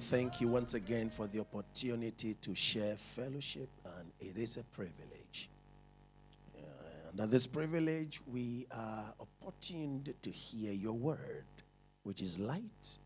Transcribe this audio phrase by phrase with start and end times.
[0.00, 3.68] We thank you once again for the opportunity to share fellowship,
[3.98, 5.50] and it is a privilege.
[6.56, 11.44] Uh, at this privilege, we are opportuned to hear your word,
[12.04, 12.96] which is light,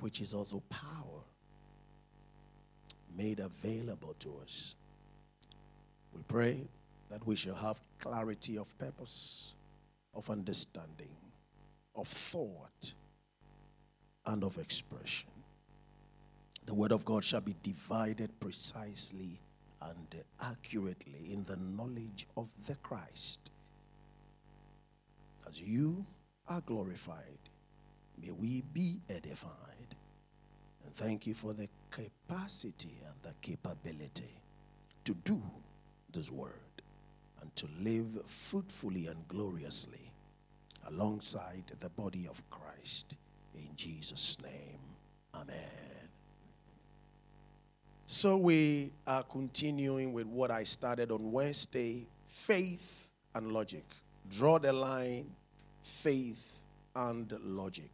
[0.00, 1.22] which is also power,
[3.16, 4.74] made available to us.
[6.12, 6.66] We pray
[7.10, 9.52] that we shall have clarity of purpose,
[10.14, 11.14] of understanding,
[11.94, 12.92] of thought
[14.26, 15.28] and of expression.
[16.66, 19.40] The word of God shall be divided precisely
[19.82, 23.50] and accurately in the knowledge of the Christ.
[25.48, 26.04] As you
[26.48, 27.38] are glorified,
[28.20, 29.50] may we be edified.
[30.84, 34.34] And thank you for the capacity and the capability
[35.04, 35.42] to do
[36.12, 36.52] this word
[37.42, 40.10] and to live fruitfully and gloriously
[40.86, 43.16] alongside the body of Christ.
[43.54, 44.78] In Jesus' name,
[45.34, 45.93] Amen.
[48.06, 53.82] So, we are continuing with what I started on Wednesday faith and logic.
[54.30, 55.30] Draw the line,
[55.82, 56.60] faith
[56.94, 57.90] and logic.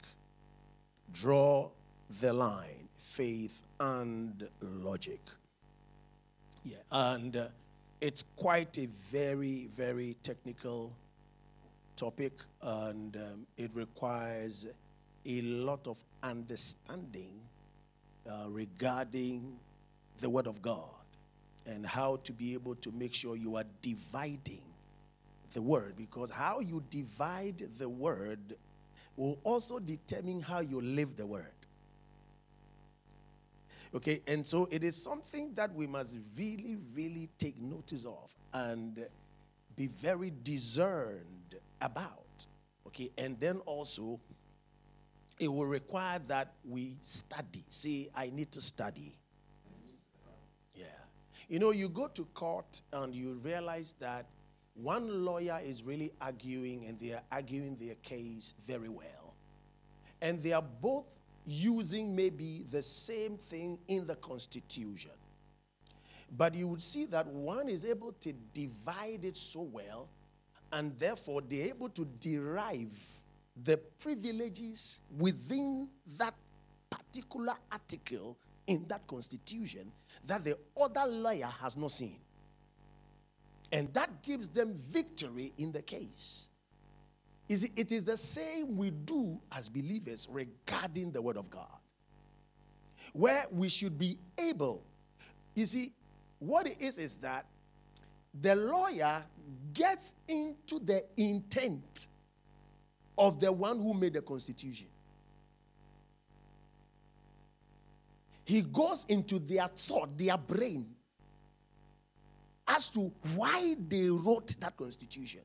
[1.12, 1.70] Draw
[2.20, 5.20] the line, faith and logic.
[6.64, 7.46] Yeah, and uh,
[8.00, 10.90] it's quite a very, very technical
[11.96, 14.66] topic, and um, it requires
[15.24, 17.30] a lot of understanding
[18.28, 19.56] uh, regarding
[20.20, 20.88] the Word of God
[21.66, 24.62] and how to be able to make sure you are dividing
[25.52, 28.56] the Word because how you divide the Word
[29.16, 31.52] will also determine how you live the Word.
[33.92, 39.04] Okay, and so it is something that we must really, really take notice of and
[39.76, 42.46] be very discerned about.
[42.86, 44.20] Okay, and then also
[45.40, 47.64] it will require that we study.
[47.70, 49.14] See, I need to study.
[51.50, 54.26] You know, you go to court and you realize that
[54.74, 59.34] one lawyer is really arguing and they are arguing their case very well.
[60.22, 61.06] And they are both
[61.44, 65.10] using maybe the same thing in the Constitution.
[66.36, 70.06] But you would see that one is able to divide it so well,
[70.70, 72.94] and therefore they're able to derive
[73.64, 76.34] the privileges within that
[76.90, 78.36] particular article
[78.68, 79.90] in that constitution
[80.26, 82.16] that the other lawyer has not seen.
[83.72, 86.48] And that gives them victory in the case.
[87.48, 91.66] It is the same we do as believers regarding the Word of God,
[93.12, 94.84] where we should be able.
[95.54, 95.92] You see,
[96.38, 97.46] what it is is that
[98.40, 99.24] the lawyer
[99.72, 102.06] gets into the intent
[103.18, 104.86] of the one who made the constitution.
[108.50, 110.84] He goes into their thought, their brain,
[112.66, 115.42] as to why they wrote that constitution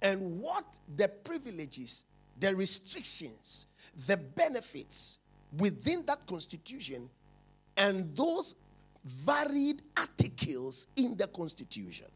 [0.00, 0.64] and what
[0.96, 2.04] the privileges,
[2.40, 3.66] the restrictions,
[4.06, 5.18] the benefits
[5.58, 7.10] within that constitution
[7.76, 8.54] and those
[9.04, 12.06] varied articles in the constitution.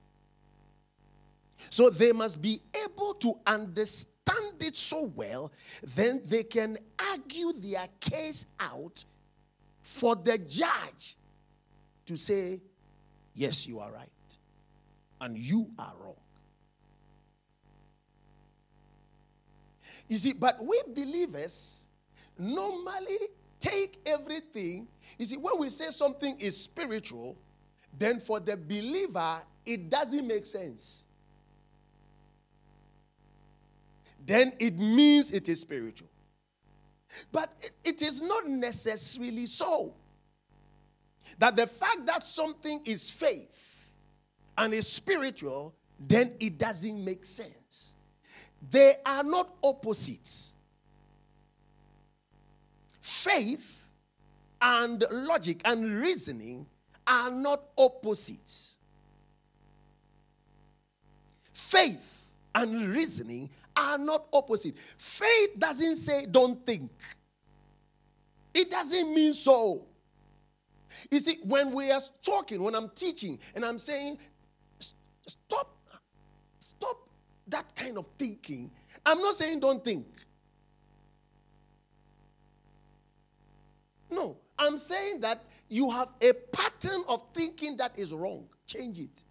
[1.69, 5.53] So they must be able to understand it so well,
[5.95, 6.79] then they can
[7.13, 9.05] argue their case out
[9.87, 11.17] for the judge
[12.07, 12.61] to say,
[13.35, 14.09] Yes, you are right,
[15.21, 16.17] and you are wrong.
[20.09, 21.87] You see, but we believers
[22.39, 23.19] normally
[23.61, 24.89] take everything.
[25.19, 27.37] You see, when we say something is spiritual,
[27.97, 31.05] then for the believer, it doesn't make sense.
[34.25, 36.09] Then it means it is spiritual.
[37.33, 37.53] But
[37.85, 39.95] it is not necessarily so.
[41.39, 43.91] That the fact that something is faith
[44.57, 47.97] and is spiritual, then it doesn't make sense.
[48.71, 50.53] They are not opposites.
[53.01, 53.89] Faith
[54.61, 56.67] and logic and reasoning
[57.07, 58.77] are not opposites.
[61.53, 62.23] Faith
[62.55, 64.77] and reasoning are not opposite.
[64.97, 66.91] Faith doesn't say don't think,
[68.55, 69.85] it doesn't mean so.
[71.11, 74.19] You see, when we are talking, when I'm teaching, and I'm saying,
[75.27, 75.77] stop,
[76.59, 76.97] stop
[77.49, 78.71] that kind of thinking,
[79.05, 80.07] I'm not saying don't think.
[84.11, 88.47] No, I'm saying that you have a pattern of thinking that is wrong.
[88.67, 89.25] Change it.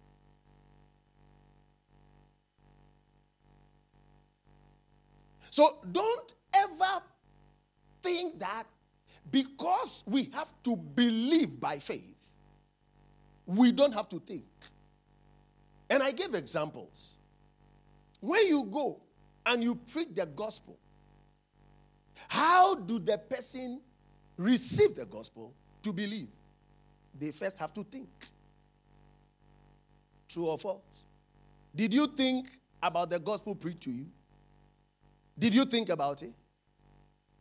[5.56, 7.00] So don't ever
[8.02, 8.64] think that
[9.32, 12.14] because we have to believe by faith,
[13.46, 14.44] we don't have to think.
[15.88, 17.14] And I give examples.
[18.20, 19.00] When you go
[19.46, 20.76] and you preach the gospel,
[22.28, 23.80] how do the person
[24.36, 25.54] receive the gospel
[25.84, 26.28] to believe?
[27.18, 28.10] They first have to think.
[30.28, 30.82] True or false?
[31.74, 32.46] Did you think
[32.82, 34.04] about the gospel preached to you?
[35.38, 36.32] Did you think about it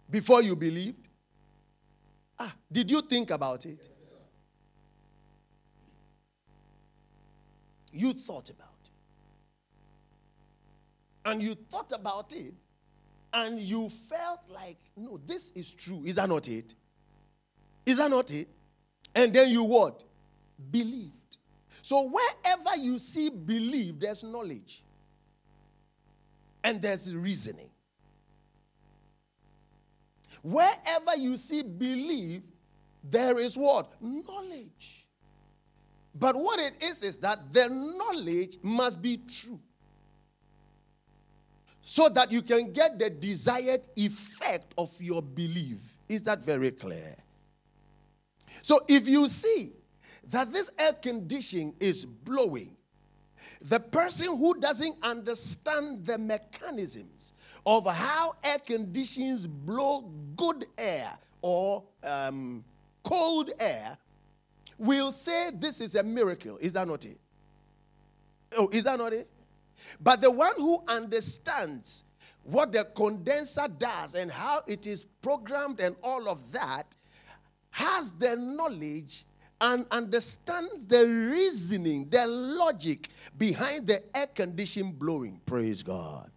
[0.09, 1.07] before you believed?
[2.37, 3.87] Ah, did you think about it?
[7.91, 8.89] You thought about it.
[11.23, 12.53] And you thought about it,
[13.33, 16.03] and you felt like, no, this is true.
[16.05, 16.73] Is that not it?
[17.85, 18.49] Is that not it?
[19.13, 20.03] And then you what?
[20.71, 21.11] Believed.
[21.81, 24.83] So wherever you see believe, there's knowledge.
[26.63, 27.69] And there's reasoning.
[30.45, 32.43] Wherever you see believe,
[33.03, 33.91] there is what?
[33.99, 35.07] Knowledge.
[36.13, 39.59] But what it is is that the knowledge must be true.
[41.81, 45.79] So that you can get the desired effect of your belief.
[46.07, 47.15] Is that very clear?
[48.61, 49.73] So if you see
[50.29, 52.77] that this air conditioning is blowing,
[53.61, 57.33] the person who doesn't understand the mechanisms
[57.65, 60.01] of how air conditions blow
[60.35, 62.63] good air or um,
[63.03, 63.97] cold air
[64.77, 66.57] will say this is a miracle.
[66.57, 67.19] Is that not it?
[68.57, 69.27] Oh, is that not it?
[69.99, 72.03] But the one who understands
[72.43, 76.95] what the condenser does and how it is programmed and all of that
[77.71, 79.25] has the knowledge
[79.59, 85.39] and understands the reasoning, the logic behind the air condition blowing.
[85.45, 86.29] Praise God.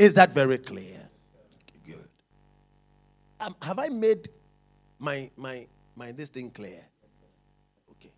[0.00, 0.98] Is that very clear?
[1.84, 2.08] Good.
[3.38, 4.30] Um, have I made
[4.98, 6.82] my my my this thing clear?
[7.90, 8.10] Okay.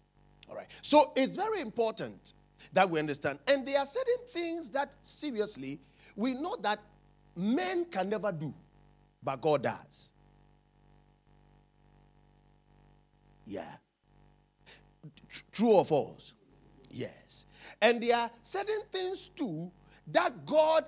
[0.48, 0.68] All right.
[0.80, 2.34] So it's very important
[2.72, 3.40] that we understand.
[3.48, 5.80] And there are certain things that seriously
[6.14, 6.78] we know that
[7.34, 8.54] men can never do,
[9.20, 10.12] but God does.
[13.44, 13.74] Yeah.
[15.50, 16.32] True or false?
[16.92, 17.44] Yes.
[17.80, 19.68] And there are certain things too
[20.12, 20.84] that God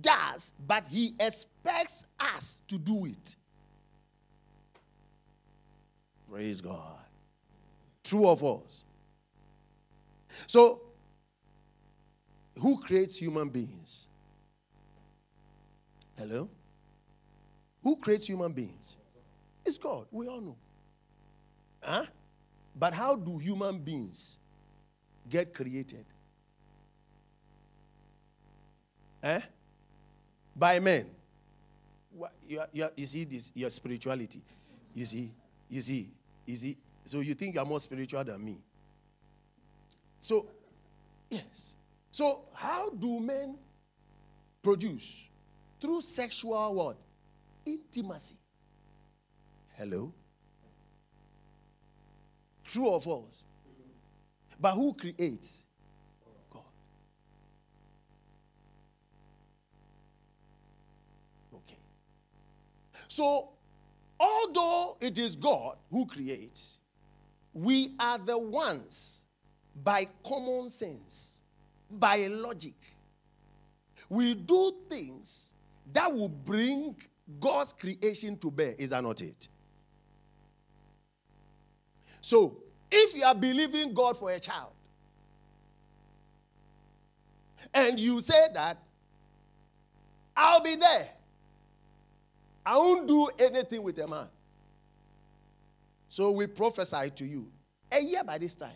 [0.00, 3.36] does, but He expects us to do it.
[6.30, 6.98] Praise God.
[8.02, 8.84] True or false?
[10.46, 10.82] So,
[12.58, 14.06] who creates human beings?
[16.16, 16.48] Hello?
[17.82, 18.96] Who creates human beings?
[19.64, 20.06] It's God.
[20.10, 20.56] We all know.
[21.80, 22.04] Huh?
[22.76, 24.38] But how do human beings
[25.28, 26.04] get created?
[29.22, 29.40] Eh?
[30.56, 31.06] By men.
[32.46, 34.40] You, you, you see this, your spirituality.
[34.94, 35.32] You see,
[35.68, 36.08] you see,
[36.46, 36.76] you see.
[37.04, 38.62] So you think you're more spiritual than me.
[40.20, 40.46] So,
[41.28, 41.74] yes.
[42.12, 43.56] So how do men
[44.62, 45.24] produce?
[45.80, 46.96] Through sexual what?
[47.66, 48.36] Intimacy.
[49.76, 50.12] Hello?
[52.64, 53.42] True or false?
[54.58, 55.64] But who creates?
[63.14, 63.50] So,
[64.18, 66.78] although it is God who creates,
[67.52, 69.22] we are the ones
[69.84, 71.42] by common sense,
[71.88, 72.74] by logic.
[74.08, 75.52] We do things
[75.92, 76.96] that will bring
[77.38, 78.74] God's creation to bear.
[78.78, 79.46] Is that not it?
[82.20, 82.56] So,
[82.90, 84.72] if you are believing God for a child,
[87.72, 88.76] and you say that,
[90.36, 91.13] I'll be there.
[92.66, 94.28] I won't do anything with a man.
[96.08, 97.48] So we prophesy to you.
[97.92, 98.70] A year by this time,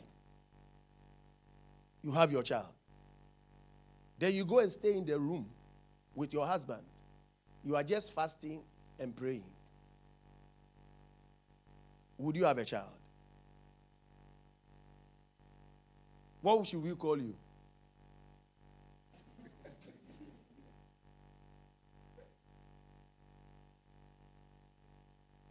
[2.02, 2.68] you have your child.
[4.18, 5.46] Then you go and stay in the room
[6.14, 6.82] with your husband.
[7.64, 8.62] You are just fasting
[8.98, 9.44] and praying.
[12.18, 12.90] Would you have a child?
[16.42, 17.34] What should we call you?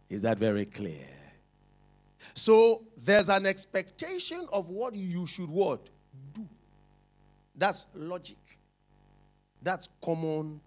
[0.08, 1.06] Is that very clear?
[2.34, 5.88] So there's an expectation of what you should what?
[6.32, 6.46] Do.
[7.56, 8.38] That's logic.
[9.62, 10.60] That's common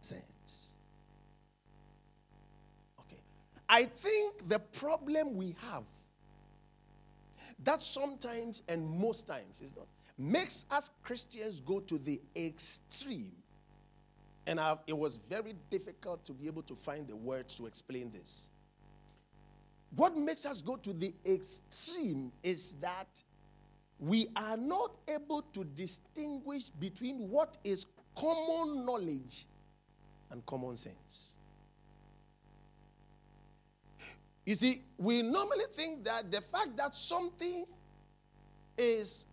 [0.00, 0.22] sense.
[3.00, 3.20] Okay.
[3.68, 5.84] I think the problem we have
[7.64, 9.86] that sometimes and most times is not
[10.18, 13.32] makes us Christians go to the extreme.
[14.46, 18.10] And I've, it was very difficult to be able to find the words to explain
[18.10, 18.48] this.
[19.94, 23.22] What makes us go to the extreme is that
[23.98, 29.46] we are not able to distinguish between what is common knowledge
[30.30, 31.36] and common sense.
[34.44, 37.66] You see, we normally think that the fact that something
[38.76, 39.26] is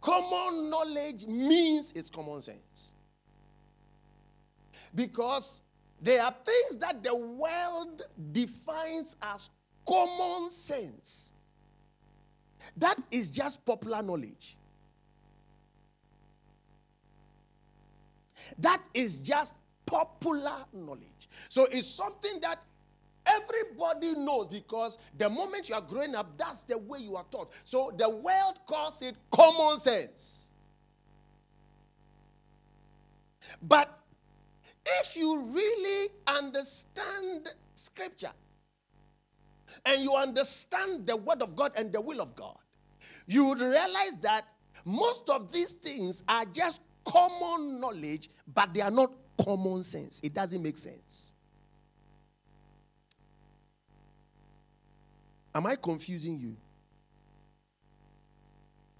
[0.00, 2.92] common knowledge means it's common sense.
[4.94, 5.60] Because
[6.00, 9.50] there are things that the world defines as
[9.86, 11.32] common sense.
[12.76, 14.56] That is just popular knowledge.
[18.58, 21.28] That is just popular knowledge.
[21.48, 22.58] So it's something that
[23.26, 27.50] everybody knows because the moment you are growing up, that's the way you are taught.
[27.64, 30.50] So the world calls it common sense.
[33.62, 33.98] But
[34.84, 38.32] if you really understand scripture
[39.84, 42.56] and you understand the word of God and the will of God,
[43.26, 44.46] you would realize that
[44.84, 49.10] most of these things are just common knowledge, but they are not
[49.44, 50.20] common sense.
[50.22, 51.34] It doesn't make sense.
[55.54, 56.56] Am I confusing you?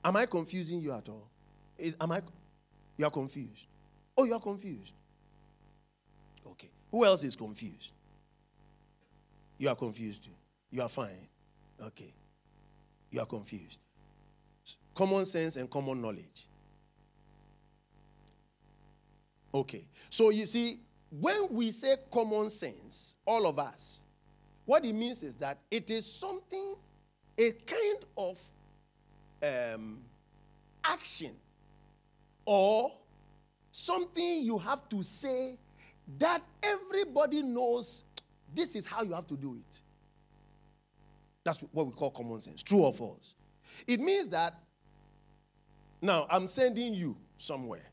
[0.05, 1.29] Am I confusing you at all?
[1.77, 2.23] Is, am I?
[2.97, 3.65] You are confused.
[4.17, 4.93] Oh, you are confused.
[6.47, 6.71] Okay.
[6.91, 7.91] Who else is confused?
[9.59, 10.31] You are confused too.
[10.71, 11.29] You are fine.
[11.81, 12.13] Okay.
[13.11, 13.79] You are confused.
[14.95, 16.47] Common sense and common knowledge.
[19.55, 19.87] Okay.
[20.11, 20.81] So you see,
[21.11, 24.03] when we say common sense, all of us,
[24.65, 26.75] what it means is that it is something,
[27.39, 28.39] a kind of
[29.43, 29.99] um,
[30.85, 31.33] action
[32.45, 32.93] or
[33.71, 35.57] something you have to say
[36.19, 38.05] that everybody knows
[38.55, 39.81] this is how you have to do it.
[41.47, 42.61] That's what we call common sense.
[42.61, 43.35] True or false?
[43.87, 44.59] It means that
[46.03, 47.87] now I'm sending you somewhere.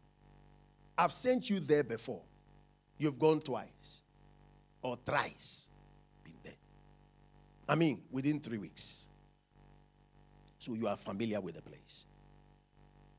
[0.97, 2.23] I've sent you there before.
[2.97, 4.01] You've gone twice
[4.81, 5.69] or thrice.
[6.23, 6.53] Been there.
[7.69, 9.01] I mean, within three weeks.
[10.57, 12.05] So you are familiar with the place.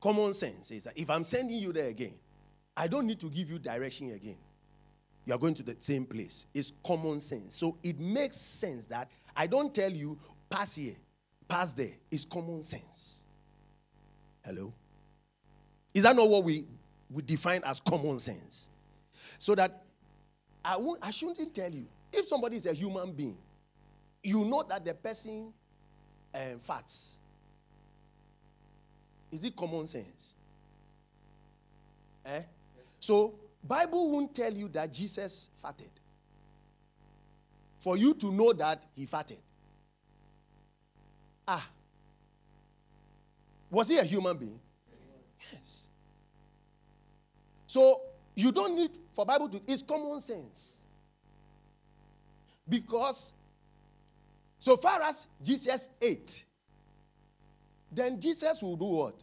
[0.01, 2.15] Common sense is that if I'm sending you there again,
[2.75, 4.37] I don't need to give you direction again.
[5.25, 6.45] You are going to the same place.
[6.53, 7.55] It's common sense.
[7.55, 10.17] So it makes sense that I don't tell you,
[10.49, 10.95] pass here,
[11.47, 11.93] pass there.
[12.09, 13.23] It's common sense.
[14.43, 14.73] Hello?
[15.93, 16.65] Is that not what we
[17.09, 18.69] we define as common sense.
[19.39, 19.83] So that
[20.63, 21.85] I, won't, I shouldn't tell you.
[22.11, 23.37] If somebody is a human being,
[24.23, 25.53] you know that the person
[26.33, 27.15] um, farts.
[29.31, 30.33] Is it common sense?
[32.25, 32.41] Eh?
[32.99, 35.89] So, Bible won't tell you that Jesus farted.
[37.85, 39.37] For you to know that he farted.
[41.47, 41.69] Ah.
[43.69, 44.59] Was he a human being?
[45.53, 45.85] Yes.
[47.67, 48.01] So
[48.33, 50.81] you don't need for Bible to, it's common sense.
[52.67, 53.31] Because
[54.57, 56.43] so far as Jesus ate,
[57.91, 59.19] then Jesus will do what?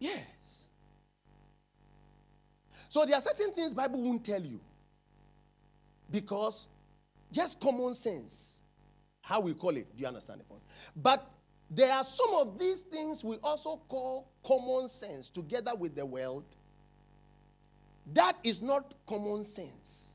[0.00, 0.64] Yes.
[2.88, 4.58] So there are certain things Bible won't tell you.
[6.10, 6.66] Because
[7.30, 8.62] just common sense.
[9.20, 9.86] How we call it.
[9.94, 10.62] Do you understand the point?
[10.96, 11.30] But
[11.70, 16.44] there are some of these things we also call common sense together with the world.
[18.12, 20.14] That is not common sense.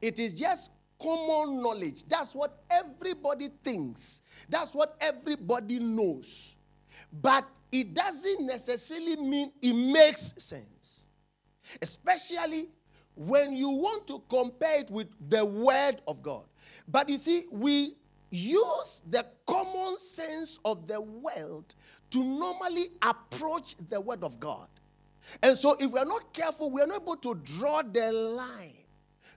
[0.00, 0.70] It is just
[1.02, 2.04] common knowledge.
[2.06, 4.22] That's what everybody thinks.
[4.48, 6.54] That's what everybody knows.
[7.20, 11.06] But it doesn't necessarily mean it makes sense.
[11.82, 12.68] Especially
[13.14, 16.44] when you want to compare it with the word of God.
[16.86, 17.94] But you see, we
[18.30, 21.74] use the common sense of the world
[22.10, 24.68] to normally approach the word of God.
[25.42, 28.76] And so, if we're not careful, we're not able to draw the line.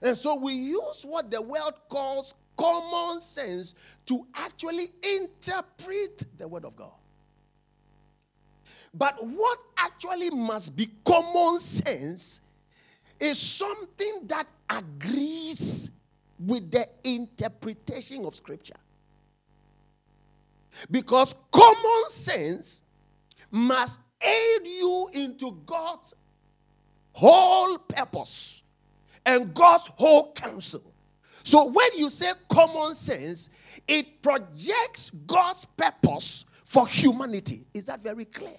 [0.00, 3.74] And so, we use what the world calls common sense
[4.06, 6.92] to actually interpret the word of God.
[8.94, 12.40] But what actually must be common sense
[13.18, 15.90] is something that agrees
[16.38, 18.76] with the interpretation of Scripture.
[20.90, 22.82] Because common sense
[23.50, 26.14] must aid you into God's
[27.12, 28.62] whole purpose
[29.24, 30.82] and God's whole counsel.
[31.44, 33.50] So when you say common sense,
[33.86, 37.66] it projects God's purpose for humanity.
[37.74, 38.58] Is that very clear?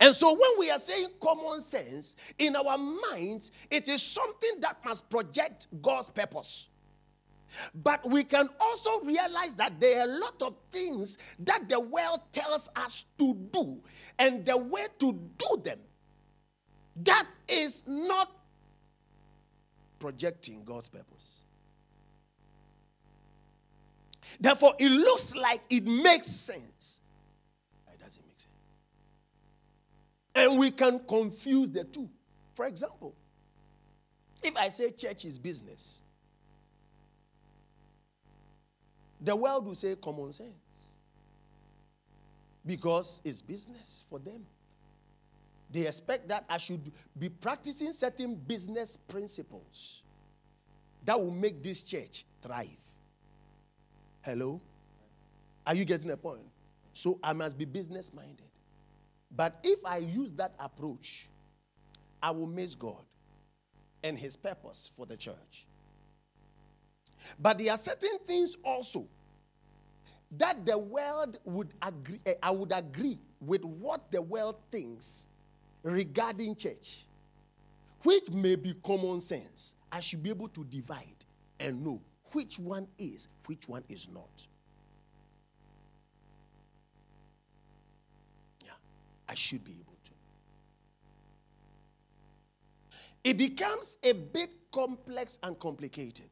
[0.00, 4.84] And so when we are saying common sense, in our minds, it is something that
[4.84, 6.68] must project God's purpose.
[7.74, 12.20] But we can also realize that there are a lot of things that the world
[12.32, 13.80] tells us to do,
[14.18, 15.78] and the way to do them,
[17.04, 18.30] that is not
[19.98, 21.42] projecting God's purpose.
[24.38, 26.97] Therefore, it looks like it makes sense.
[30.38, 32.08] And we can confuse the two.
[32.54, 33.12] For example,
[34.40, 36.00] if I say church is business,
[39.20, 40.52] the world will say common sense
[42.64, 44.46] because it's business for them.
[45.72, 46.80] They expect that I should
[47.18, 50.02] be practicing certain business principles
[51.04, 52.68] that will make this church thrive.
[54.22, 54.60] Hello?
[55.66, 56.46] Are you getting a point?
[56.92, 58.47] So I must be business minded.
[59.34, 61.28] But if I use that approach,
[62.22, 63.04] I will miss God
[64.02, 65.66] and his purpose for the church.
[67.38, 69.06] But there are certain things also
[70.32, 75.26] that the world would agree, eh, I would agree with what the world thinks
[75.82, 77.04] regarding church,
[78.02, 79.74] which may be common sense.
[79.90, 81.24] I should be able to divide
[81.60, 82.00] and know
[82.32, 84.46] which one is, which one is not.
[89.28, 90.10] I should be able to.
[93.24, 96.30] It becomes a bit complex and complicated.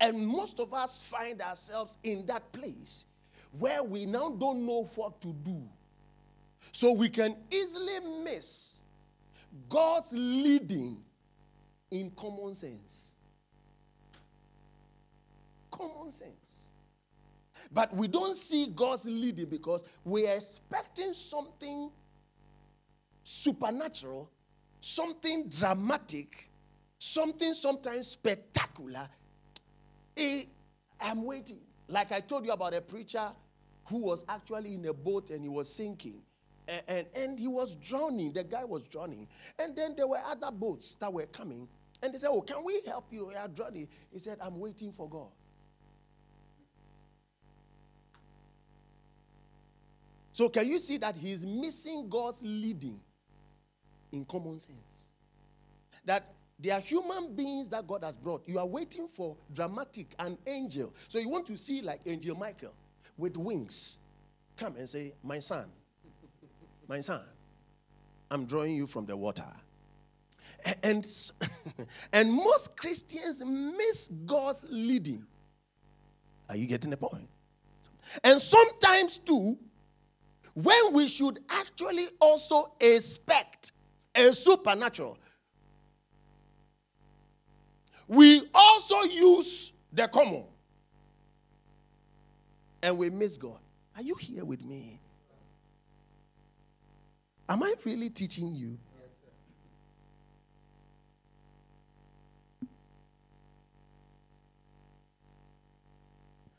[0.00, 3.04] And most of us find ourselves in that place
[3.58, 5.62] where we now don't know what to do.
[6.72, 8.78] So we can easily miss
[9.68, 10.98] God's leading
[11.90, 13.14] in common sense.
[15.70, 16.41] Common sense.
[17.70, 21.90] But we don't see God's leading because we are expecting something
[23.24, 24.30] supernatural,
[24.80, 26.50] something dramatic,
[26.98, 29.08] something sometimes spectacular.
[30.16, 30.44] Eh,
[31.00, 31.60] I'm waiting.
[31.88, 33.30] Like I told you about a preacher
[33.86, 36.22] who was actually in a boat and he was sinking.
[36.68, 38.32] And, and, and, he was drowning.
[38.32, 39.26] The guy was drowning.
[39.58, 41.66] And then there were other boats that were coming.
[42.02, 43.30] And they said, Oh, can we help you?
[43.30, 43.88] You are drowning.
[44.12, 45.28] He said, I'm waiting for God.
[50.32, 52.98] So, can you see that he's missing God's leading
[54.12, 55.06] in common sense?
[56.04, 58.42] That they are human beings that God has brought.
[58.48, 60.94] You are waiting for dramatic, an angel.
[61.08, 62.72] So, you want to see like Angel Michael
[63.18, 63.98] with wings
[64.56, 65.66] come and say, My son,
[66.88, 67.22] my son,
[68.30, 69.44] I'm drawing you from the water.
[70.82, 71.06] And,
[72.12, 75.26] and most Christians miss God's leading.
[76.48, 77.28] Are you getting the point?
[78.22, 79.58] And sometimes, too,
[80.54, 83.72] when we should actually also expect
[84.14, 85.18] a supernatural,
[88.06, 90.44] we also use the common.
[92.82, 93.58] And we miss God.
[93.96, 94.98] Are you here with me?
[97.48, 98.76] Am I really teaching you?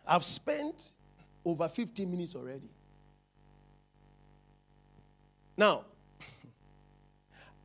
[0.06, 0.92] I've spent
[1.46, 2.70] over 15 minutes already.
[5.56, 5.86] Now,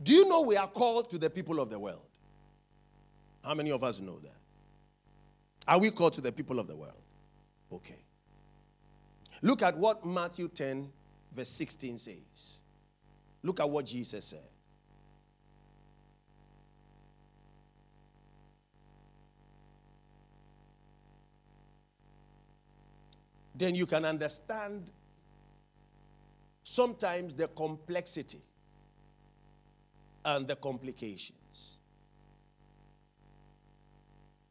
[0.02, 2.02] do you know we are called to the people of the world?
[3.42, 4.36] How many of us know that?
[5.66, 6.92] Are we called to the people of the world?
[7.72, 7.98] Okay.
[9.42, 10.90] Look at what Matthew 10,
[11.34, 12.60] verse 16 says.
[13.42, 14.48] Look at what Jesus said.
[23.54, 24.90] Then you can understand
[26.68, 28.42] sometimes the complexity
[30.24, 31.78] and the complications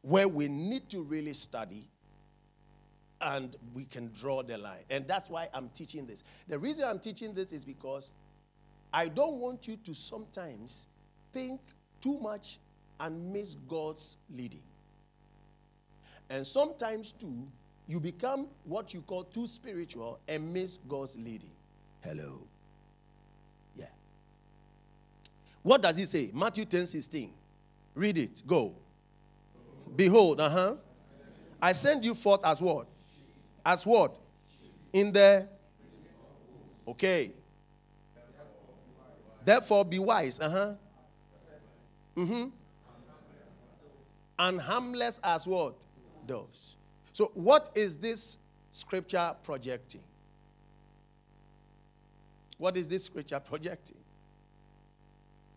[0.02, 1.88] where we need to really study
[3.20, 4.82] and we can draw the line.
[4.90, 6.24] And that's why I'm teaching this.
[6.48, 8.10] The reason I'm teaching this is because
[8.92, 10.86] I don't want you to sometimes
[11.32, 11.60] think
[12.00, 12.58] too much
[12.98, 14.62] and miss God's leading.
[16.30, 17.46] And sometimes, too,
[17.86, 21.50] you become what you call too spiritual and miss God's leading.
[22.00, 22.40] Hello.
[23.76, 23.86] Yeah.
[25.62, 26.30] What does he say?
[26.32, 27.32] Matthew 10 16.
[27.94, 28.42] Read it.
[28.46, 28.74] Go.
[29.96, 30.74] Behold, uh huh.
[31.60, 32.86] I send you forth as what?
[33.64, 34.16] As what?
[34.92, 35.48] In the.
[36.86, 37.32] Okay.
[39.44, 40.38] Therefore, be wise.
[40.40, 40.74] Uh huh.
[42.16, 42.44] Mm hmm.
[44.38, 45.74] And harmless as what?
[46.26, 46.76] Doves.
[47.12, 48.38] So, what is this
[48.70, 50.02] scripture projecting?
[52.58, 53.96] What is this scripture projecting?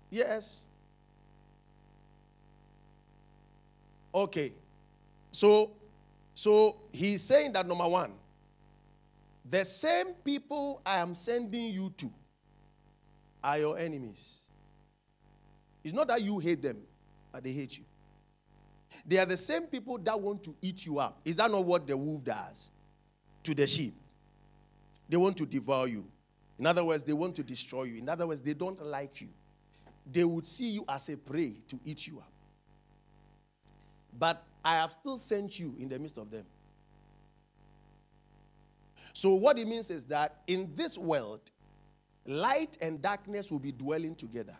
[0.09, 0.65] Yes.
[4.13, 4.53] Okay.
[5.31, 5.71] So,
[6.35, 8.11] so he's saying that number one,
[9.49, 12.11] the same people I am sending you to
[13.43, 14.41] are your enemies.
[15.83, 16.77] It's not that you hate them,
[17.31, 17.83] but they hate you.
[19.05, 21.19] They are the same people that want to eat you up.
[21.25, 22.69] Is that not what the wolf does
[23.43, 23.95] to the sheep?
[25.09, 26.05] They want to devour you.
[26.61, 27.97] In other words, they want to destroy you.
[27.97, 29.29] In other words, they don't like you.
[30.13, 32.31] They would see you as a prey to eat you up.
[34.19, 36.45] But I have still sent you in the midst of them.
[39.13, 41.41] So, what it means is that in this world,
[42.27, 44.55] light and darkness will be dwelling together.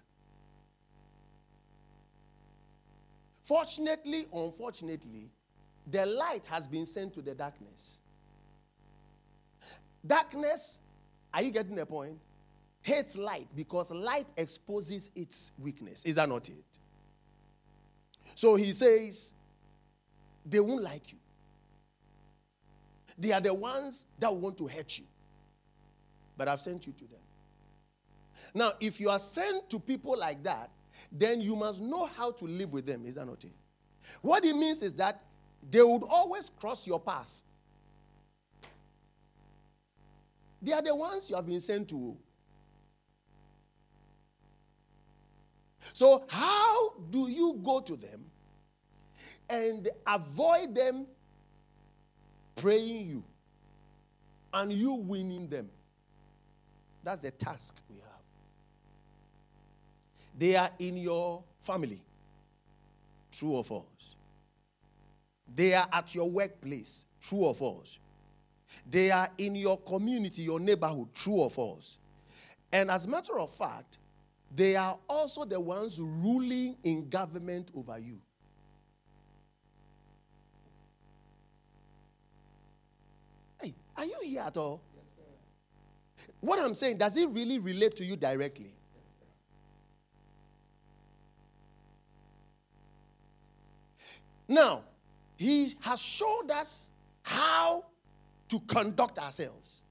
[3.43, 5.29] Fortunately, unfortunately,
[5.85, 7.99] the light has been sent to the darkness.
[10.07, 10.79] Darkness,
[11.33, 12.17] are you getting the point?
[12.81, 16.03] Hates light because light exposes its weakness.
[16.05, 16.79] Is that not it?
[18.35, 19.33] So he says,
[20.45, 21.17] they won't like you.
[23.17, 25.05] They are the ones that want to hurt you.
[26.37, 27.19] But I've sent you to them.
[28.53, 30.71] Now, if you are sent to people like that,
[31.11, 33.05] then you must know how to live with them.
[33.05, 33.51] Is that not it?
[34.21, 35.21] What it means is that
[35.69, 37.40] they would always cross your path.
[40.61, 42.15] They are the ones you have been sent to.
[45.93, 48.23] So, how do you go to them
[49.49, 51.07] and avoid them
[52.55, 53.23] praying you
[54.53, 55.69] and you winning them?
[57.03, 58.05] That's the task we have.
[60.37, 62.01] They are in your family.
[63.31, 64.15] True or false?
[65.55, 67.05] They are at your workplace.
[67.21, 67.99] True or false?
[68.89, 71.13] They are in your community, your neighborhood.
[71.13, 71.97] True or false?
[72.71, 73.97] And as a matter of fact,
[74.53, 78.19] they are also the ones ruling in government over you.
[83.61, 84.81] Hey, are you here at all?
[86.41, 88.73] what I'm saying, does it really relate to you directly?
[94.47, 94.81] Now,
[95.37, 96.89] he has showed us
[97.21, 97.85] how
[98.51, 99.81] to conduct ourselves.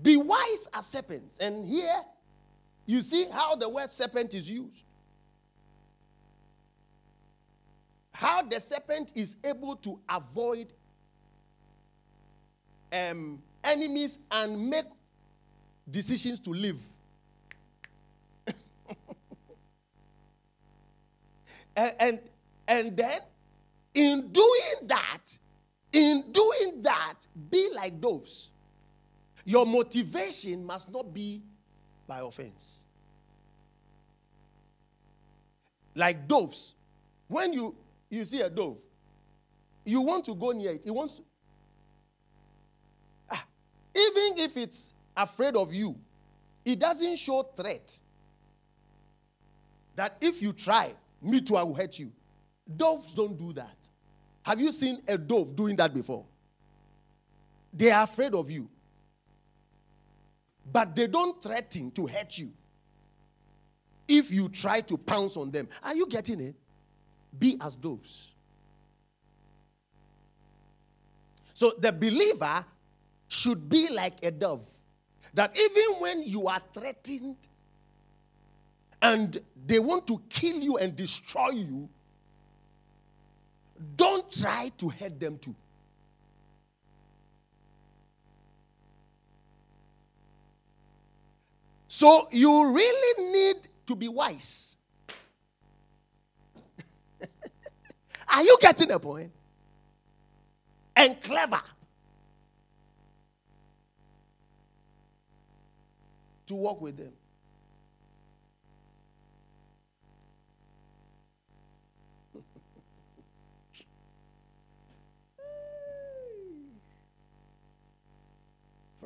[0.00, 1.36] Be wise as serpents.
[1.40, 2.02] And here,
[2.86, 4.84] you see how the word serpent is used.
[8.12, 10.68] How the serpent is able to avoid
[12.92, 14.86] um, enemies and make
[15.90, 16.80] decisions to live.
[21.78, 22.20] And, and,
[22.66, 23.20] and then,
[23.96, 25.38] in doing that,
[25.92, 27.14] in doing that,
[27.50, 28.50] be like doves.
[29.44, 31.42] Your motivation must not be
[32.06, 32.84] by offense.
[35.94, 36.74] Like doves.
[37.26, 37.74] When you,
[38.10, 38.76] you see a dove,
[39.84, 40.82] you want to go near it.
[40.84, 41.22] It wants to.
[43.30, 43.44] Ah,
[43.94, 45.96] even if it's afraid of you,
[46.64, 47.98] it doesn't show threat.
[49.94, 52.12] That if you try, me too, I will hurt you.
[52.76, 53.85] Doves don't do that.
[54.46, 56.24] Have you seen a dove doing that before?
[57.74, 58.68] They are afraid of you.
[60.72, 62.52] But they don't threaten to hurt you
[64.06, 65.68] if you try to pounce on them.
[65.82, 66.54] Are you getting it?
[67.36, 68.28] Be as doves.
[71.52, 72.64] So the believer
[73.26, 74.64] should be like a dove.
[75.34, 77.36] That even when you are threatened
[79.02, 81.88] and they want to kill you and destroy you,
[83.96, 85.54] don't try to hurt them too.
[91.88, 94.76] So you really need to be wise.
[98.28, 99.30] Are you getting a point?
[100.94, 101.62] And clever.
[106.48, 107.12] To work with them.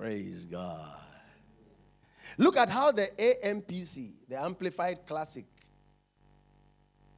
[0.01, 0.97] Praise God.
[2.39, 5.45] Look at how the AMPC, the Amplified Classic,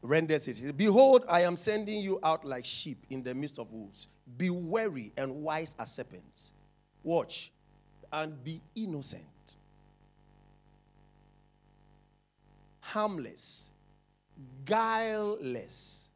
[0.02, 0.76] renders it.
[0.76, 4.08] Behold, I am sending you out like sheep in the midst of wolves.
[4.36, 6.50] Be wary and wise as serpents.
[7.04, 7.52] Watch
[8.12, 9.56] and be innocent,
[12.80, 13.70] harmless,
[14.64, 16.10] guileless,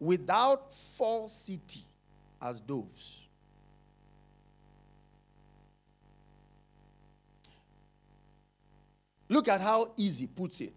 [0.00, 1.84] without falsity
[2.40, 3.17] as doves.
[9.28, 10.74] Look at how easy puts it.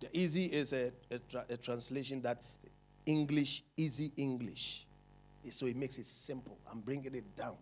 [0.00, 2.40] The easy is a, a, tra- a translation that
[3.06, 4.86] English, easy English.
[5.50, 6.58] So it makes it simple.
[6.70, 7.56] I'm bringing it down.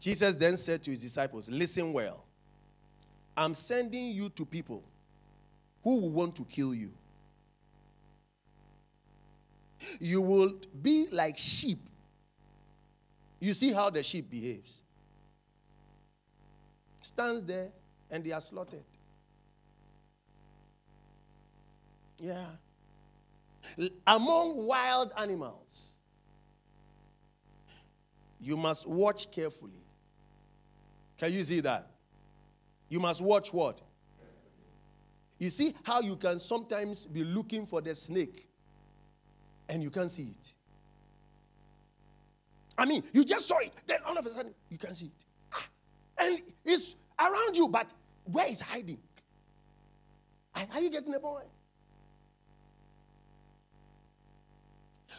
[0.00, 2.24] Jesus then said to his disciples, Listen well.
[3.36, 4.82] I'm sending you to people
[5.82, 6.90] who will want to kill you.
[10.00, 11.78] You will be like sheep.
[13.42, 14.82] You see how the sheep behaves.
[17.00, 17.70] Stands there
[18.08, 18.84] and they are slaughtered.
[22.20, 22.46] Yeah.
[24.06, 25.66] Among wild animals,
[28.40, 29.82] you must watch carefully.
[31.18, 31.90] Can you see that?
[32.88, 33.80] You must watch what?
[35.40, 38.46] You see how you can sometimes be looking for the snake
[39.68, 40.54] and you can't see it.
[42.78, 45.24] I mean, you just saw it, then all of a sudden you can see it.
[45.52, 45.66] Ah,
[46.20, 47.90] and it's around you, but
[48.24, 48.98] where is hiding?
[50.54, 51.46] Are you getting the point?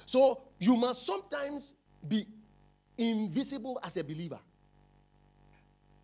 [0.06, 1.74] So you must sometimes
[2.08, 2.26] be
[2.98, 4.40] invisible as a believer,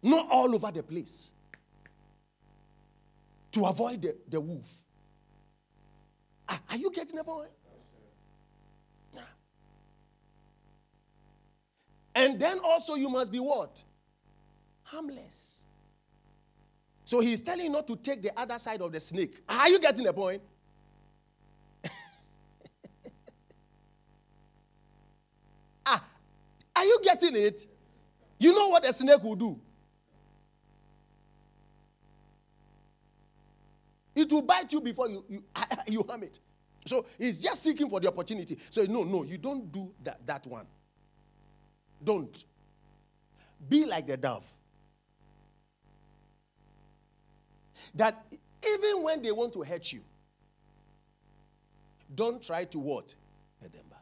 [0.01, 1.31] not all over the place,
[3.51, 4.81] to avoid the, the wolf.
[6.47, 7.49] Are, are you getting the point?
[12.19, 13.81] And then also you must be what?
[14.83, 15.61] Harmless.
[17.05, 19.41] So he's telling you not to take the other side of the snake.
[19.47, 20.41] Are you getting the point?
[25.85, 26.03] ah,
[26.75, 27.65] are you getting it?
[28.37, 29.57] You know what a snake will do?
[34.13, 35.41] It will bite you before you, you,
[35.87, 36.37] you harm it.
[36.85, 38.57] So he's just seeking for the opportunity.
[38.69, 40.65] So, no, no, you don't do that, that one.
[42.03, 42.45] Don't.
[43.67, 44.45] Be like the dove.
[47.95, 48.25] That
[48.65, 50.01] even when they want to hurt you,
[52.15, 53.13] don't try to what?
[53.61, 53.99] Hurt them back.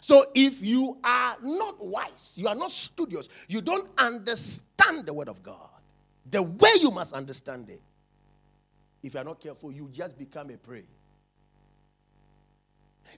[0.00, 5.28] So if you are not wise, you are not studious, you don't understand the word
[5.28, 5.68] of God,
[6.30, 7.80] the way you must understand it,
[9.02, 10.84] if you are not careful, you just become a prey.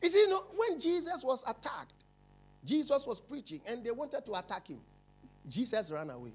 [0.03, 2.05] You see, you know, when Jesus was attacked,
[2.65, 4.81] Jesus was preaching and they wanted to attack him.
[5.49, 6.33] Jesus ran away.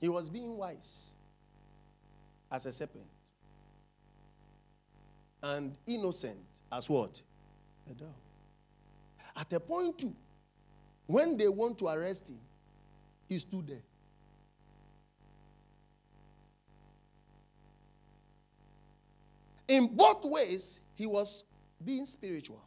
[0.00, 1.06] He was being wise
[2.50, 3.04] as a serpent
[5.42, 6.38] and innocent
[6.72, 7.20] as what?
[7.90, 8.08] A dove.
[9.36, 10.14] At a point, too,
[11.06, 12.38] when they want to arrest him,
[13.28, 13.82] he stood there.
[19.68, 21.44] In both ways, he was
[21.84, 22.62] being spiritual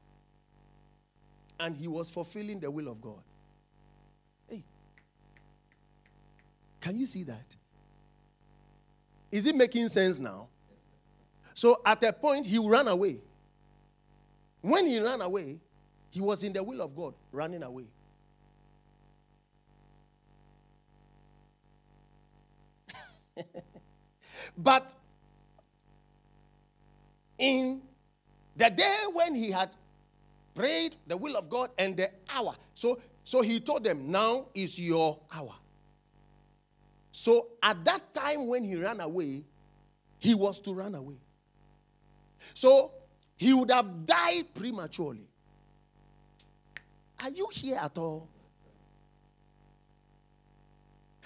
[1.59, 3.21] and he was fulfilling the will of God.
[4.47, 4.63] Hey,
[6.79, 7.45] can you see that?
[9.31, 10.47] Is it making sense now?
[11.53, 13.21] So at a point, he ran away.
[14.61, 15.59] When he ran away,
[16.11, 17.87] he was in the will of God, running away.
[24.57, 24.93] but
[27.41, 27.81] in
[28.55, 29.71] the day when he had
[30.55, 32.55] prayed the will of God and the hour.
[32.75, 35.55] So, so he told them, Now is your hour.
[37.11, 39.43] So at that time when he ran away,
[40.19, 41.17] he was to run away.
[42.53, 42.91] So
[43.35, 45.27] he would have died prematurely.
[47.21, 48.27] Are you here at all?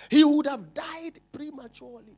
[0.10, 2.18] He would have died prematurely.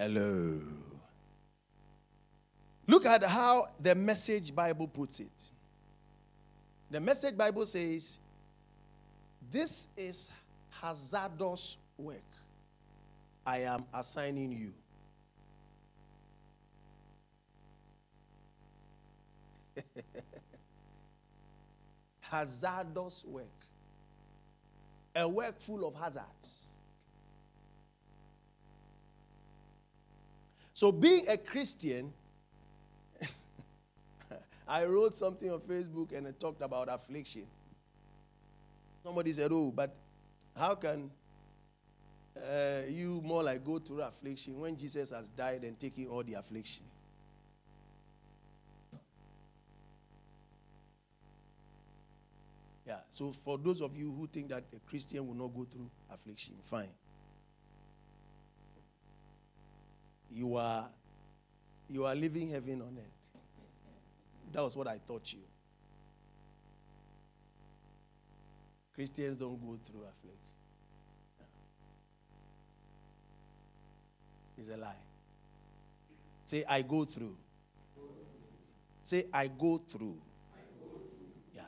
[0.00, 0.58] Hello.
[2.86, 5.28] Look at how the Message Bible puts it.
[6.90, 8.16] The Message Bible says,
[9.52, 10.30] This is
[10.70, 12.16] hazardous work
[13.44, 14.72] I am assigning you.
[22.20, 23.44] hazardous work.
[25.14, 26.69] A work full of hazards.
[30.80, 32.10] So, being a Christian,
[34.66, 37.42] I wrote something on Facebook and I talked about affliction.
[39.04, 39.94] Somebody said, Oh, but
[40.56, 41.10] how can
[42.34, 46.32] uh, you more like go through affliction when Jesus has died and taken all the
[46.32, 46.84] affliction?
[52.86, 55.90] Yeah, so for those of you who think that a Christian will not go through
[56.10, 56.88] affliction, fine.
[60.30, 60.88] You are
[61.88, 63.42] you are living heaven on earth.
[64.52, 65.40] That was what I taught you.
[68.94, 70.36] Christians don't go through affliction.
[74.58, 74.94] It's a lie.
[76.44, 77.34] Say, I go through.
[79.02, 80.18] Say, I go through.
[81.54, 81.62] Yeah.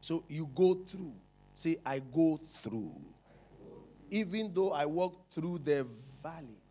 [0.00, 1.12] So you go through.
[1.54, 2.94] Say, I go through.
[4.10, 5.86] Even though I walk through the
[6.22, 6.61] valley,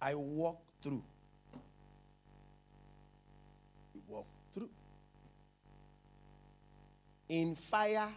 [0.00, 1.02] I walk through.
[3.94, 4.68] You walk through.
[7.28, 8.08] In fire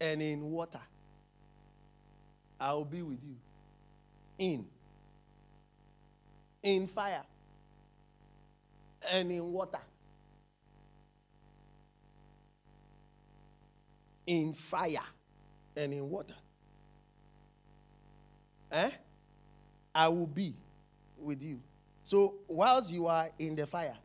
[0.00, 0.80] and in water,
[2.60, 3.36] I'll be with you.
[4.38, 4.66] In.
[6.62, 7.22] In fire
[9.10, 9.80] and in water.
[14.26, 14.98] In fire
[15.74, 16.34] and in water.
[18.70, 18.90] Eh?
[19.98, 20.54] I will be
[21.20, 21.58] with you.
[22.04, 23.96] So whilst you are in the fire,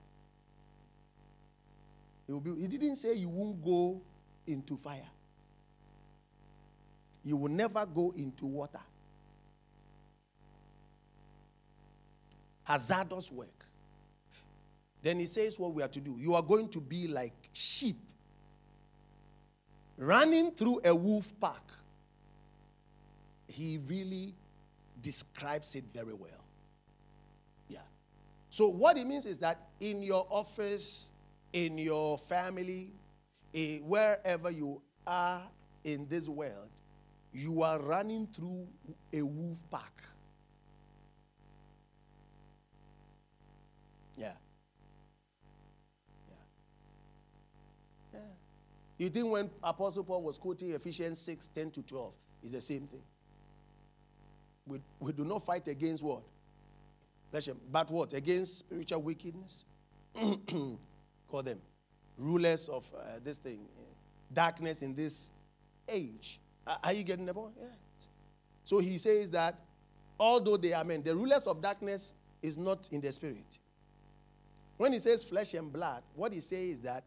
[2.27, 4.01] it will be, he didn't say you won't go
[4.47, 5.05] into fire.
[7.23, 8.79] You will never go into water.
[12.63, 13.63] Hazardous work.
[15.03, 16.15] Then he says what we are to do.
[16.17, 17.97] You are going to be like sheep
[19.95, 21.61] running through a wolf pack.
[23.47, 24.33] He really
[25.03, 26.43] describes it very well.
[27.67, 27.79] Yeah.
[28.49, 31.11] So, what it means is that in your office,
[31.51, 32.89] in your family,
[33.53, 35.43] eh, wherever you are
[35.83, 36.69] in this world,
[37.33, 38.67] you are running through
[39.11, 39.91] a wolf pack.
[44.17, 44.31] Yeah.
[46.29, 46.35] Yeah.
[48.13, 48.19] Yeah.
[48.97, 52.13] You think when Apostle Paul was quoting Ephesians 6 10 to 12,
[52.43, 53.01] it's the same thing.
[54.67, 56.21] We, we do not fight against what?
[57.31, 58.13] Flesh, but what?
[58.13, 59.65] Against spiritual wickedness?
[60.15, 61.59] Call them
[62.17, 63.59] rulers of uh, this thing,
[64.33, 65.31] darkness in this
[65.87, 66.39] age.
[66.65, 67.53] Uh, are you getting the point?
[67.59, 67.69] Yes.
[68.63, 69.55] So he says that
[70.19, 73.57] although they are men, the rulers of darkness is not in the spirit.
[74.77, 77.03] When he says flesh and blood, what he says is that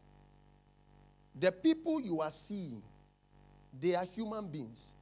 [1.39, 2.81] the people you are seeing,
[3.79, 4.93] they are human beings.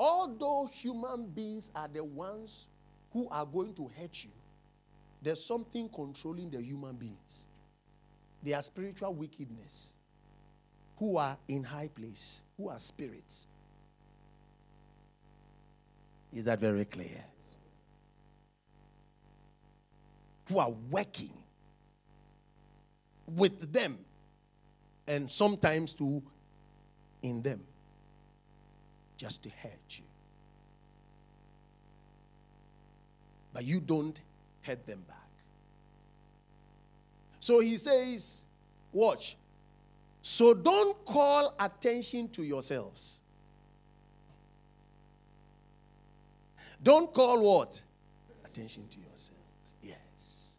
[0.00, 2.68] Although human beings are the ones
[3.12, 4.30] who are going to hurt you,
[5.20, 7.44] there's something controlling the human beings.
[8.42, 9.92] They are spiritual wickedness
[10.96, 13.46] who are in high place, who are spirits.
[16.32, 17.22] Is that very clear?
[20.48, 21.34] Who are working
[23.26, 23.98] with them
[25.06, 26.22] and sometimes to
[27.22, 27.60] in them
[29.20, 30.04] just to hurt you.
[33.52, 34.18] But you don't
[34.62, 35.18] hurt them back.
[37.38, 38.44] So he says,
[38.94, 39.36] Watch.
[40.22, 43.20] So don't call attention to yourselves.
[46.82, 47.80] Don't call what?
[48.46, 49.74] Attention to yourselves.
[49.82, 50.56] Yes.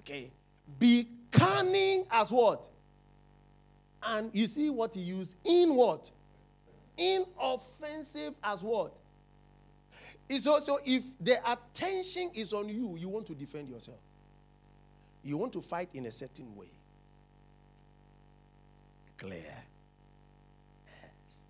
[0.00, 0.30] Okay.
[0.78, 2.70] Be cunning as what?
[4.02, 5.34] And you see what he used?
[5.44, 6.10] In what?
[6.98, 8.92] Inoffensive as what?
[10.28, 13.98] It's also if the attention is on you, you want to defend yourself.
[15.22, 16.70] You want to fight in a certain way.
[19.18, 19.54] Clear.
[20.86, 21.40] Yes.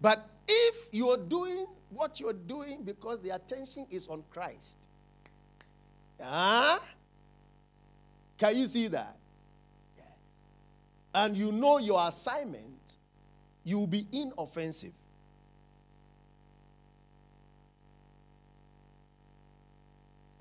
[0.00, 4.76] But if you're doing what you're doing because the attention is on Christ,
[6.20, 6.78] huh?
[8.38, 9.16] can you see that?
[9.96, 10.06] Yes.
[11.14, 12.71] And you know your assignment,
[13.64, 14.92] you will be inoffensive.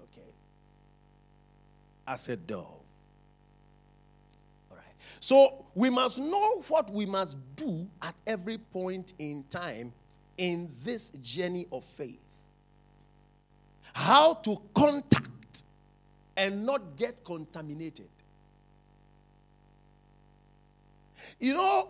[0.04, 0.28] Okay.
[2.08, 2.66] As a dove.
[4.70, 4.86] All right.
[5.20, 9.94] So we must know what we must do at every point in time
[10.38, 12.18] in this journey of faith.
[13.94, 15.64] How to contact
[16.38, 18.08] and not get contaminated.
[21.40, 21.90] You know,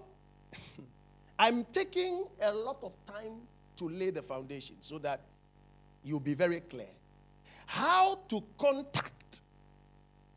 [1.42, 3.40] I'm taking a lot of time
[3.78, 5.22] to lay the foundation so that
[6.04, 6.94] you'll be very clear.
[7.66, 9.42] How to contact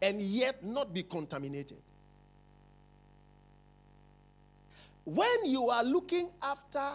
[0.01, 1.77] and yet not be contaminated.
[5.05, 6.93] When you are looking after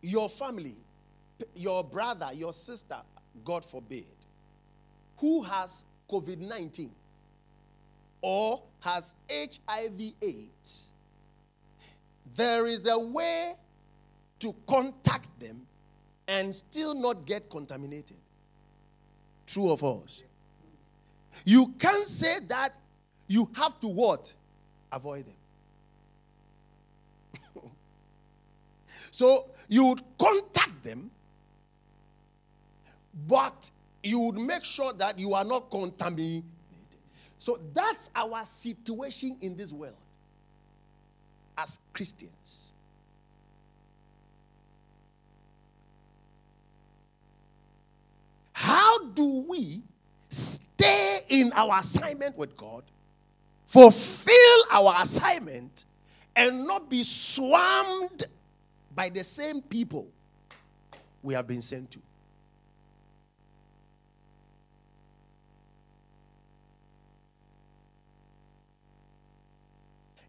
[0.00, 0.76] your family,
[1.54, 2.96] your brother, your sister,
[3.44, 4.06] God forbid,
[5.18, 6.90] who has COVID 19
[8.22, 10.86] or has HIV AIDS,
[12.36, 13.54] there is a way
[14.40, 15.66] to contact them
[16.28, 18.16] and still not get contaminated.
[19.46, 20.22] True or false?
[21.44, 22.74] You can't say that
[23.26, 24.32] you have to what?
[24.92, 25.34] Avoid them.
[29.10, 31.10] so you would contact them,
[33.26, 33.70] but
[34.02, 36.44] you would make sure that you are not contaminated.
[37.38, 39.96] So that's our situation in this world
[41.56, 42.72] as Christians.
[48.52, 49.82] How do we
[50.28, 52.84] stay in our assignment with God,
[53.66, 55.84] fulfill our assignment,
[56.34, 58.24] and not be swarmed
[58.94, 60.06] by the same people
[61.22, 61.98] we have been sent to?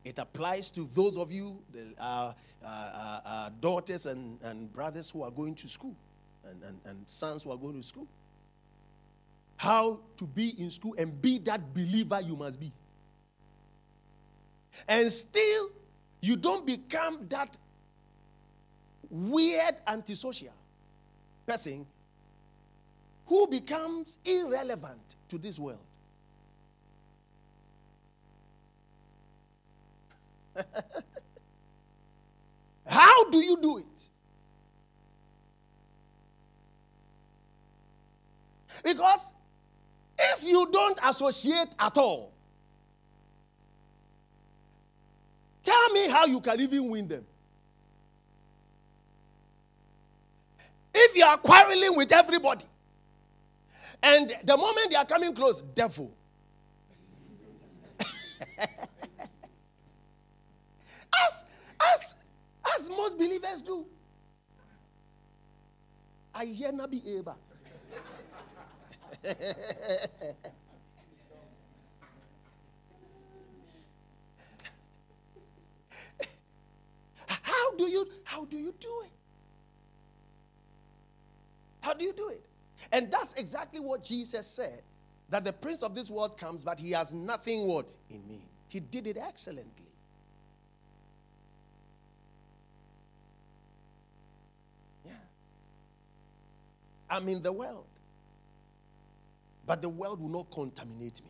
[0.08, 2.32] It applies to those of you, the, uh,
[2.64, 5.94] uh, uh, daughters and, and brothers who are going to school,
[6.50, 8.08] and, and, and sons who are going to school.
[9.58, 12.72] How to be in school and be that believer you must be.
[14.88, 15.72] And still,
[16.22, 17.58] you don't become that
[19.10, 20.54] weird antisocial
[21.46, 21.86] person
[23.26, 25.80] who becomes irrelevant to this world.
[32.88, 33.86] How do you do it?
[38.84, 39.32] Because
[40.18, 42.32] if you don't associate at all,
[45.64, 47.26] tell me how you can even win them.
[50.94, 52.66] If you are quarreling with everybody,
[54.02, 56.12] and the moment they are coming close, devil.
[61.94, 62.16] as,
[62.76, 63.86] as, most believers do.
[66.34, 67.36] I hear Nabi Eba.
[77.42, 79.12] how do you how do you do it?
[81.82, 82.44] How do you do it?
[82.92, 84.82] And that's exactly what Jesus said
[85.30, 88.42] that the prince of this world comes, but he has nothing what in me.
[88.70, 89.87] He did it excellently.
[97.10, 97.86] I'm in the world,
[99.66, 101.30] but the world will not contaminate me.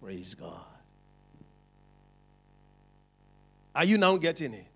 [0.00, 0.60] Praise God.
[3.74, 4.66] Are you now getting it?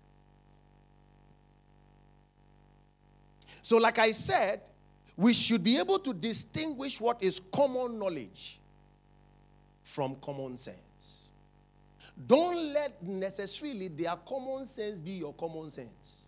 [3.61, 4.61] So, like I said,
[5.15, 8.59] we should be able to distinguish what is common knowledge
[9.83, 10.77] from common sense.
[12.27, 16.27] Don't let necessarily their common sense be your common sense.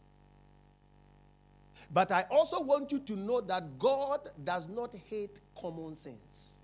[1.92, 6.56] But I also want you to know that God does not hate common sense.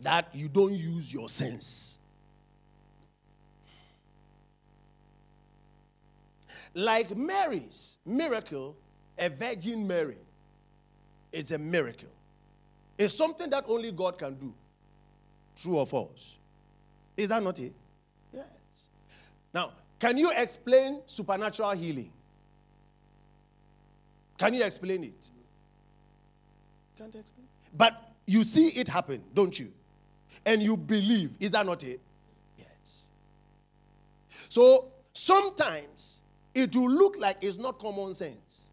[0.00, 1.98] That you don't use your sense.
[6.74, 8.76] Like Mary's miracle,
[9.16, 10.18] a Virgin Mary,
[11.32, 12.13] it's a miracle.
[12.96, 14.52] It's something that only God can do.
[15.56, 16.34] True or false?
[17.16, 17.72] Is that not it?
[18.32, 18.44] Yes.
[19.52, 22.10] Now, can you explain supernatural healing?
[24.38, 25.30] Can you explain it?
[26.98, 27.46] Can't explain.
[27.76, 29.72] But you see it happen, don't you?
[30.46, 31.30] And you believe.
[31.40, 32.00] Is that not it?
[32.58, 33.06] Yes.
[34.48, 36.20] So sometimes
[36.54, 38.68] it will look like it's not common sense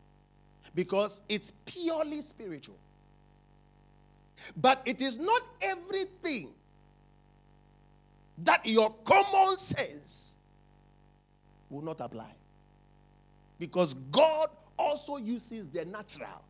[0.76, 2.78] because it's purely spiritual.
[4.55, 6.49] But it is not everything
[8.39, 10.35] that your common sense
[11.69, 12.31] will not apply.
[13.59, 16.43] Because God also uses the natural.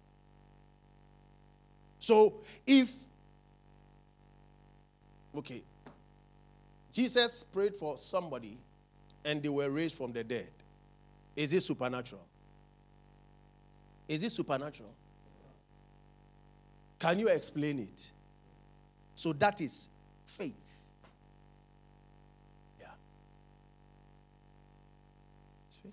[2.00, 2.36] So
[2.66, 2.92] if,
[5.38, 5.62] okay,
[6.92, 8.58] Jesus prayed for somebody
[9.24, 10.48] and they were raised from the dead.
[11.36, 12.26] Is it supernatural?
[14.08, 14.90] Is it supernatural?
[17.02, 18.12] Can you explain it?
[19.16, 19.90] So that is
[20.24, 20.54] faith.
[22.80, 22.86] Yeah.
[25.82, 25.92] Faith.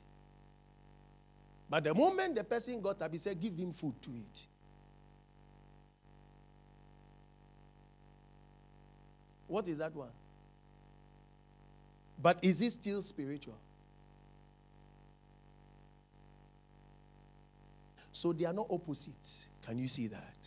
[1.71, 4.43] But the moment the person got up, he said, Give him food to eat.
[9.47, 10.11] What is that one?
[12.21, 13.57] But is it still spiritual?
[18.13, 19.47] So they are not opposites.
[19.65, 20.38] Can you see that?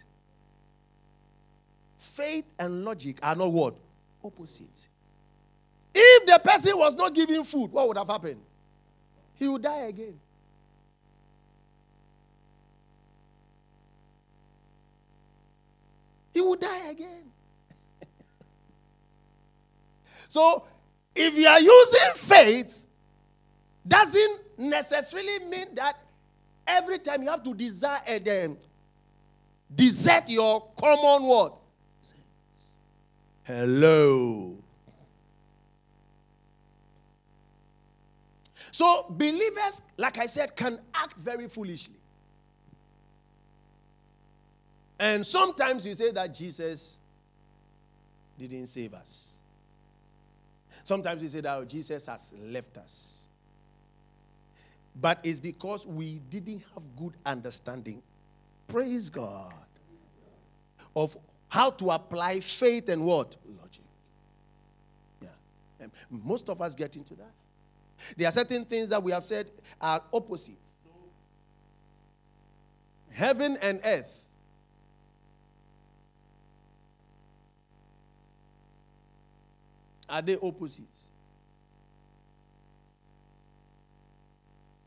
[2.15, 3.75] Faith and logic are not what?
[4.23, 4.89] Opposites.
[5.93, 8.41] If the person was not giving food, what would have happened?
[9.35, 10.19] He would die again.
[16.33, 17.23] He would die again.
[20.27, 20.65] so,
[21.15, 22.77] if you are using faith,
[23.87, 26.01] doesn't necessarily mean that
[26.67, 28.57] every time you have to desire and uh, um,
[29.73, 31.51] desert your common word.
[33.43, 34.57] Hello.
[38.71, 41.95] So believers, like I said, can act very foolishly.
[44.99, 46.99] And sometimes you say that Jesus
[48.37, 49.35] didn't save us.
[50.83, 53.25] Sometimes we say that oh, Jesus has left us.
[54.95, 58.01] But it's because we didn't have good understanding.
[58.67, 59.53] Praise God.
[60.95, 61.17] Of
[61.51, 63.35] how to apply faith and what?
[63.61, 63.83] Logic.
[65.21, 65.27] Yeah.
[65.81, 67.33] And most of us get into that.
[68.15, 69.47] There are certain things that we have said
[69.81, 70.71] are opposites.
[73.09, 74.23] Heaven and earth.
[80.07, 81.09] Are they opposites?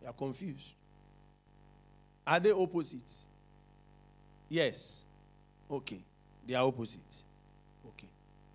[0.00, 0.68] You are confused.
[2.26, 3.26] Are they opposites?
[4.48, 5.02] Yes.
[5.70, 6.00] Okay.
[6.46, 7.22] They are opposites.
[7.86, 8.08] Okay.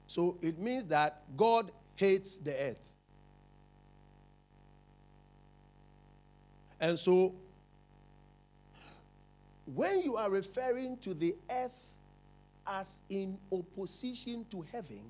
[0.07, 2.81] So it means that God hates the earth.
[6.79, 7.33] And so
[9.75, 11.91] when you are referring to the earth
[12.65, 15.01] as in opposition to heaven,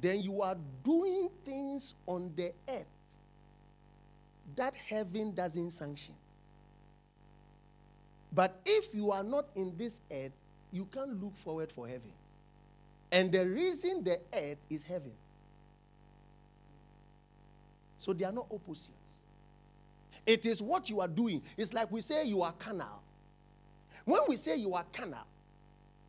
[0.00, 2.86] then you are doing things on the earth
[4.56, 6.14] that heaven doesn't sanction.
[8.34, 10.32] But if you are not in this earth,
[10.72, 12.12] you can't look forward for heaven.
[13.10, 15.12] And the reason the earth is heaven.
[17.98, 18.90] So they are not opposites.
[20.26, 21.42] It is what you are doing.
[21.56, 23.02] It's like we say you are carnal.
[24.04, 25.26] When we say you are carnal,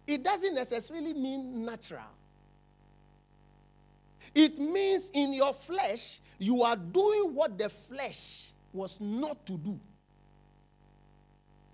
[0.07, 2.01] it doesn't necessarily mean natural.
[4.33, 9.79] It means in your flesh, you are doing what the flesh was not to do.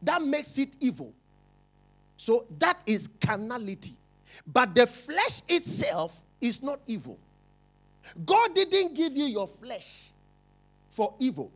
[0.02, 1.14] That makes it evil.
[2.20, 3.96] So that is carnality.
[4.46, 7.18] But the flesh itself is not evil.
[8.26, 10.12] God didn't give you your flesh
[10.90, 11.50] for evil.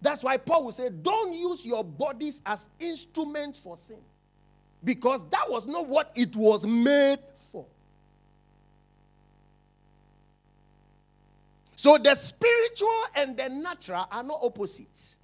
[0.00, 3.98] That's why Paul will say, Don't use your bodies as instruments for sin.
[4.82, 7.18] Because that was not what it was made
[7.52, 7.66] for.
[11.76, 15.18] So the spiritual and the natural are not opposites.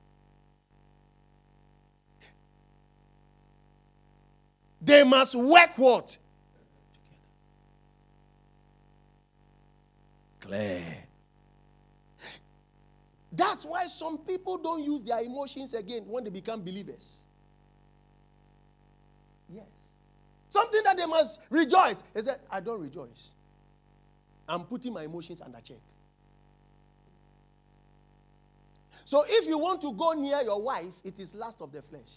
[4.81, 6.17] They must work what?
[10.41, 10.83] Clear.
[13.33, 17.21] That's why some people don't use their emotions again when they become believers.
[19.49, 19.65] Yes.
[20.49, 22.03] Something that they must rejoice.
[22.15, 23.31] He said, I don't rejoice.
[24.49, 25.77] I'm putting my emotions under check.
[29.05, 32.11] So if you want to go near your wife, it is lust of the flesh.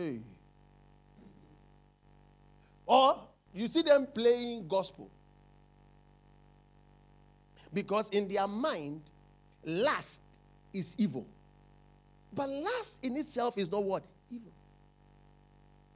[0.00, 0.22] Hey.
[2.86, 3.20] Or
[3.52, 5.10] you see them playing gospel.
[7.72, 9.02] Because in their mind,
[9.62, 10.20] lust
[10.72, 11.26] is evil.
[12.32, 14.02] But lust in itself is not what?
[14.30, 14.52] Evil.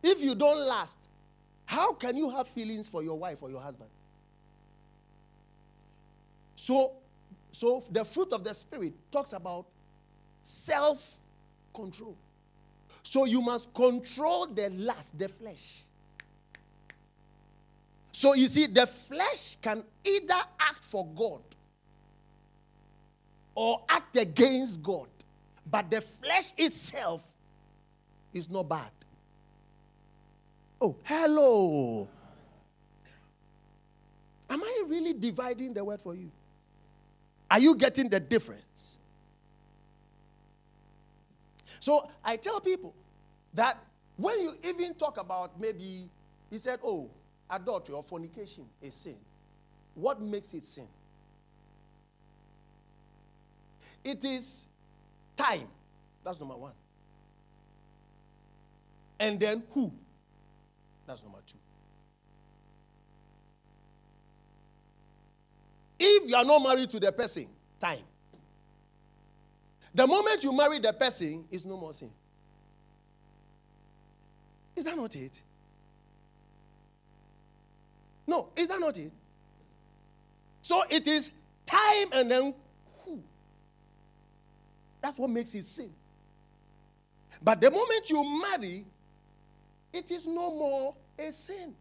[0.02, 0.96] If you don't last,
[1.64, 3.88] how can you have feelings for your wife or your husband?
[6.56, 6.92] So
[7.52, 9.64] so the fruit of the Spirit talks about
[10.42, 11.18] self
[11.72, 12.16] control.
[13.04, 15.82] So you must control the lust, the flesh.
[18.10, 21.42] So you see, the flesh can either act for God
[23.54, 25.08] or act against God.
[25.70, 27.24] But the flesh itself
[28.32, 28.90] is not bad.
[30.80, 32.08] Oh, hello.
[34.50, 36.30] Am I really dividing the word for you?
[37.50, 38.63] Are you getting the difference?
[41.84, 42.94] So I tell people
[43.52, 43.76] that
[44.16, 46.08] when you even talk about maybe,
[46.48, 47.10] he said, oh,
[47.50, 49.18] adultery or fornication is sin.
[49.94, 50.86] What makes it sin?
[54.02, 54.66] It is
[55.36, 55.68] time.
[56.24, 56.72] That's number one.
[59.20, 59.92] And then who?
[61.06, 61.58] That's number two.
[65.98, 67.46] If you are not married to the person,
[67.78, 67.98] time.
[69.94, 72.10] The moment you marry the person, is no more sin.
[74.74, 75.40] Is that not it?
[78.26, 79.12] No, is that not it?
[80.62, 81.30] So it is
[81.66, 82.54] time and then
[83.04, 83.22] who?
[85.00, 85.90] That's what makes it sin.
[87.42, 88.84] But the moment you marry,
[89.92, 91.74] it is no more a sin.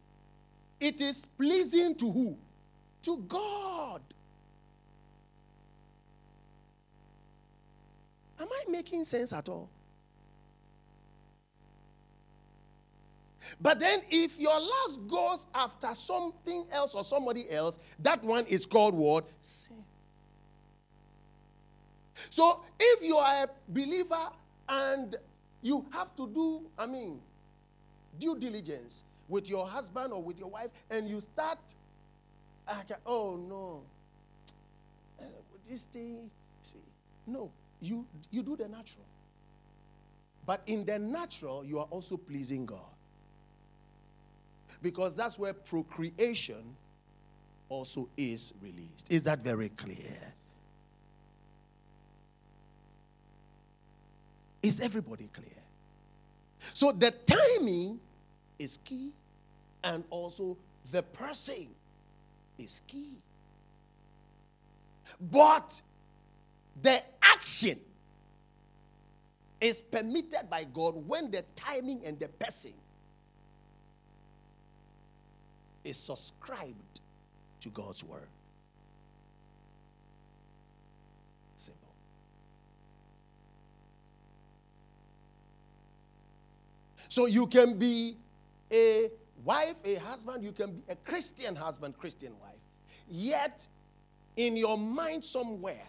[0.80, 2.38] It is pleasing to who?
[3.04, 4.02] To God.
[8.44, 9.70] Am I making sense at all?
[13.62, 18.66] But then, if your lust goes after something else or somebody else, that one is
[18.66, 19.30] called what?
[19.42, 19.78] Sin.
[22.30, 24.30] So, if you are a believer
[24.68, 25.16] and
[25.62, 27.22] you have to do, I mean,
[28.20, 31.60] due diligence with your husband or with your wife, and you start,
[33.06, 33.84] oh no,
[35.22, 35.24] uh,
[35.70, 36.30] this thing,
[36.62, 36.80] see,
[37.26, 37.50] no,
[37.84, 39.06] you you do the natural.
[40.46, 42.80] But in the natural, you are also pleasing God.
[44.82, 46.76] Because that's where procreation
[47.70, 49.08] also is released.
[49.10, 50.34] Is that very clear?
[54.62, 55.48] Is everybody clear?
[56.74, 58.00] So the timing
[58.60, 59.12] is key,
[59.84, 60.58] and also
[60.92, 61.68] the person
[62.58, 63.18] is key.
[65.32, 65.82] But
[66.82, 67.80] the action
[69.62, 72.74] is permitted by God when the timing and the person
[75.84, 77.00] is subscribed
[77.62, 78.28] to God's word.
[81.58, 81.94] Simple.
[87.10, 88.18] So you can be
[88.72, 89.10] a
[89.46, 92.52] wife, a husband, you can be a Christian husband, Christian wife.
[93.10, 93.68] Yet,
[94.36, 95.88] in your mind somewhere,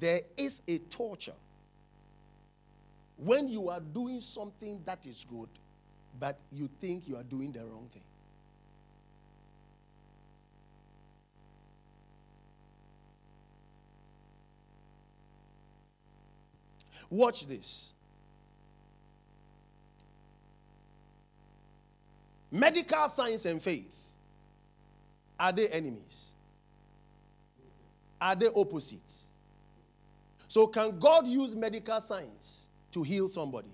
[0.00, 1.34] there is a torture
[3.16, 5.48] when you are doing something that is good,
[6.18, 8.02] but you think you are doing the wrong thing.
[17.10, 17.86] Watch this.
[22.50, 24.12] Medical science and faith
[25.38, 26.26] are they enemies?
[28.20, 29.23] Are they opposites?
[30.54, 33.72] So, can God use medical science to heal somebody?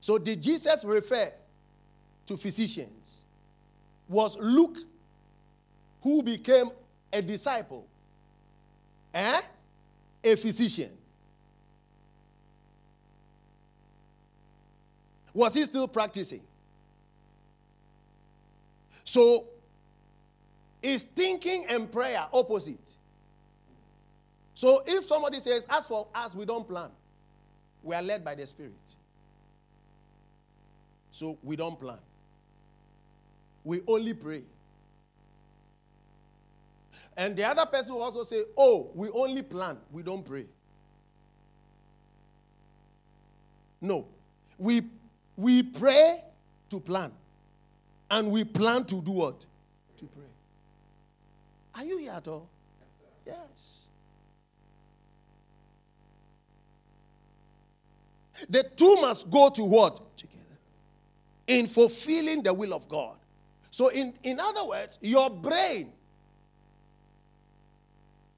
[0.00, 1.32] So, did Jesus refer
[2.26, 3.20] to physicians?
[4.08, 4.78] Was Luke,
[6.02, 6.70] who became
[7.12, 7.86] a disciple,
[9.14, 9.42] eh?
[10.24, 10.90] a physician?
[15.32, 16.42] Was he still practicing?
[19.04, 19.44] So,
[20.82, 22.93] is thinking and prayer opposite?
[24.64, 26.88] So, if somebody says, As for us, we don't plan,
[27.82, 28.72] we are led by the Spirit.
[31.10, 31.98] So, we don't plan,
[33.62, 34.42] we only pray.
[37.14, 40.46] And the other person will also say, Oh, we only plan, we don't pray.
[43.82, 44.06] No.
[44.56, 44.80] We
[45.36, 46.22] we pray
[46.70, 47.12] to plan.
[48.10, 49.44] And we plan to do what?
[49.98, 50.22] To pray.
[51.74, 52.48] Are you here at all?
[53.26, 53.83] Yes.
[58.48, 60.16] The two must go to what?
[60.16, 60.38] Together.
[61.46, 63.16] In fulfilling the will of God.
[63.70, 65.92] So, in, in other words, your brain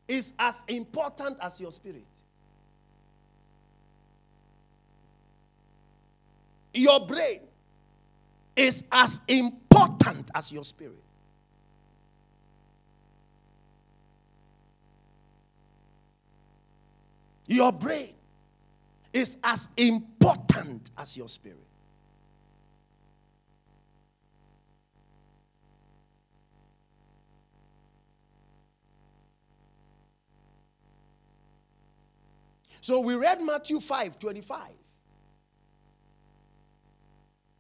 [0.09, 2.05] is as important as your spirit.
[6.77, 7.41] your brain
[8.55, 11.03] is as important as your spirit.
[17.49, 18.15] Your brain
[19.17, 21.57] is as important as your spirit.
[32.83, 34.61] So we read Matthew 5 25.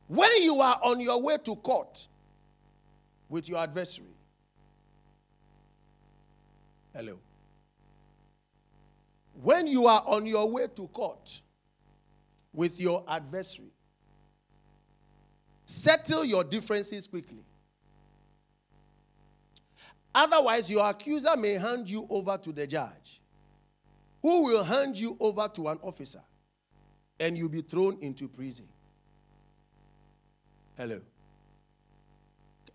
[0.08, 2.06] When you are on your way to court
[3.30, 4.06] with your adversary.
[6.94, 7.18] Hello.
[9.42, 11.40] When you are on your way to court
[12.56, 13.70] with your adversary,
[15.66, 17.44] settle your differences quickly.
[20.14, 23.20] Otherwise, your accuser may hand you over to the judge,
[24.22, 26.22] who will hand you over to an officer,
[27.20, 28.66] and you'll be thrown into prison.
[30.78, 31.00] Hello.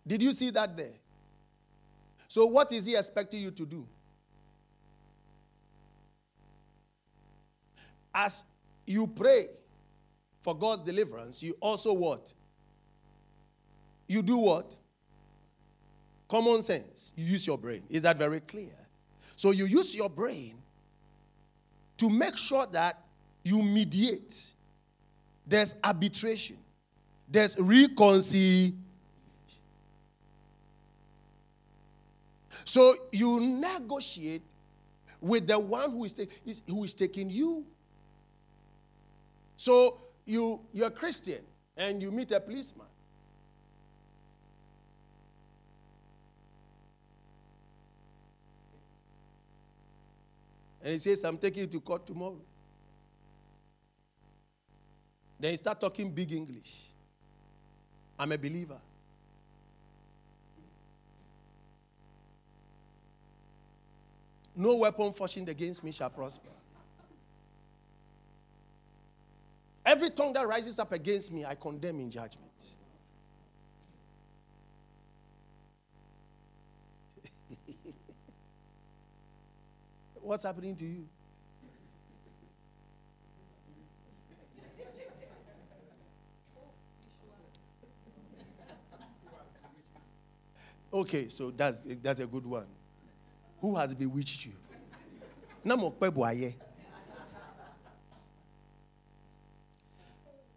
[0.06, 0.94] Did you see that there?
[2.28, 3.88] So, what is he expecting you to do?
[8.14, 8.44] As
[8.86, 9.48] you pray
[10.42, 12.34] for God's deliverance, you also what?
[14.08, 14.76] You do what?
[16.28, 17.14] Common sense.
[17.16, 17.84] You use your brain.
[17.90, 18.72] Is that very clear?
[19.36, 20.56] So you use your brain
[21.98, 23.04] to make sure that
[23.44, 24.48] you mediate.
[25.46, 26.58] There's arbitration.
[27.30, 28.78] There's reconciliation.
[32.66, 34.44] So you negotiate
[35.20, 36.16] with the one who is,
[36.68, 37.66] who is taking you.
[39.58, 41.42] So you you're a Christian
[41.76, 42.88] and you meet a policeman.
[50.84, 52.42] And he says, I'm taking you to court tomorrow.
[55.40, 56.82] Then he start talking big English.
[58.18, 58.80] I'm a believer.
[64.56, 66.50] No weapon fashioned against me shall prosper.
[69.92, 72.50] Every tongue that rises up against me, I condemn in judgment.
[80.22, 81.06] What's happening to you?
[90.94, 92.68] Okay, so that's, that's a good one.
[93.60, 94.54] Who has bewitched you?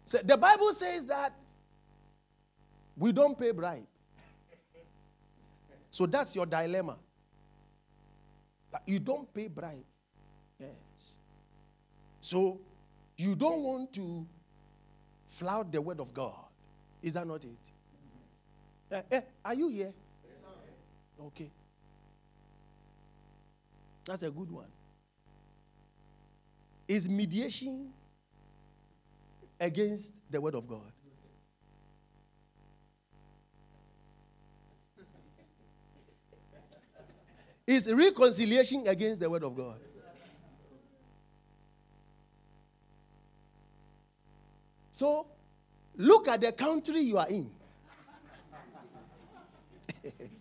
[0.05, 1.33] So the Bible says that
[2.97, 3.85] we don't pay bribe.
[5.91, 6.97] So that's your dilemma.
[8.71, 9.83] That you don't pay bribe.
[10.59, 10.69] Yes.
[12.19, 12.59] So
[13.17, 14.25] you don't want to
[15.25, 16.33] flout the word of God.
[17.01, 17.51] Is that not it?
[18.91, 19.93] Eh, eh, are you here?
[21.19, 21.49] Okay.
[24.05, 24.67] That's a good one.
[26.87, 27.91] Is mediation
[29.59, 30.91] against the word of God?
[37.67, 39.79] Is reconciliation against the word of God?
[44.91, 45.27] So,
[45.97, 47.49] look at the country you are in.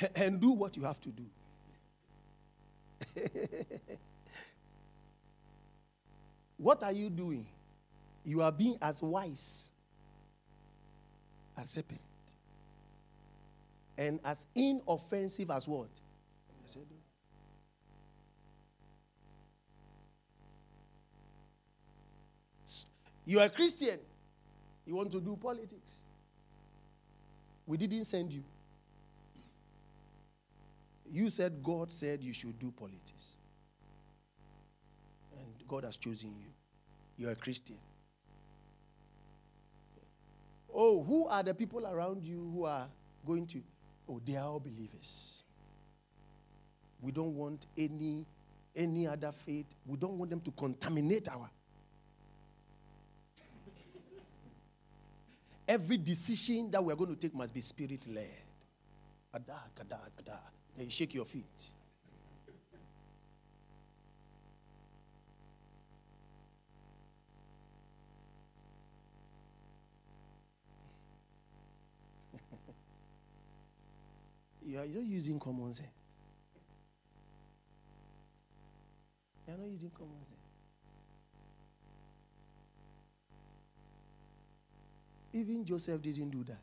[0.14, 1.24] And do what you have to do.
[6.58, 7.46] what are you doing?
[8.24, 9.70] You are being as wise
[11.56, 12.00] as serpent
[13.96, 15.88] and as inoffensive as what?
[23.28, 23.98] You are a Christian.
[24.86, 25.98] You want to do politics.
[27.66, 28.44] We didn't send you.
[31.12, 33.36] You said God said you should do politics.
[35.38, 36.50] And God has chosen you.
[37.16, 37.76] You're a Christian.
[40.74, 42.86] Oh, who are the people around you who are
[43.26, 43.62] going to?
[44.08, 45.42] Oh, they are all believers.
[47.00, 48.26] We don't want any
[48.74, 49.66] any other faith.
[49.86, 51.48] We don't want them to contaminate our.
[55.66, 58.30] Every decision that we're going to take must be spirit led.
[60.76, 61.44] Then you shake your feet.
[74.66, 75.88] you are not using common sense.
[79.48, 80.36] You're not using common sense.
[85.32, 86.58] Even Joseph didn't do that.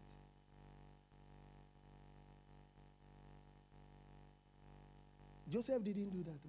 [5.54, 6.39] Joseph didn't do that.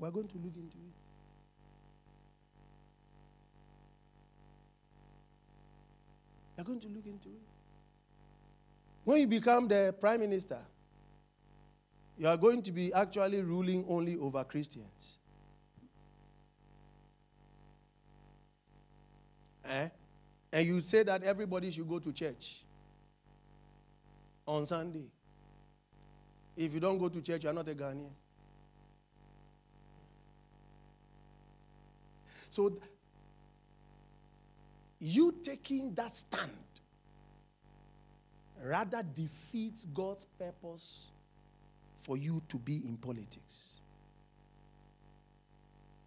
[0.00, 0.94] We're going to look into it.
[6.58, 7.42] We're going to look into it.
[9.04, 10.58] When you become the prime minister,
[12.18, 15.18] you are going to be actually ruling only over Christians.
[19.66, 19.88] Eh?
[20.52, 22.64] And you say that everybody should go to church
[24.48, 25.06] on Sunday.
[26.56, 28.10] If you don't go to church, you are not a Ghanaian.
[32.50, 32.72] So,
[34.98, 36.50] you taking that stand
[38.62, 41.06] rather defeats God's purpose
[42.00, 43.80] for you to be in politics.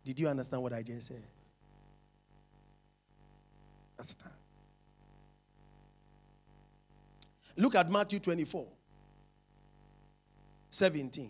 [0.05, 1.23] Did you understand what I just said?
[3.97, 4.33] Understand?
[7.55, 8.65] Look at Matthew 24
[10.73, 11.29] 17.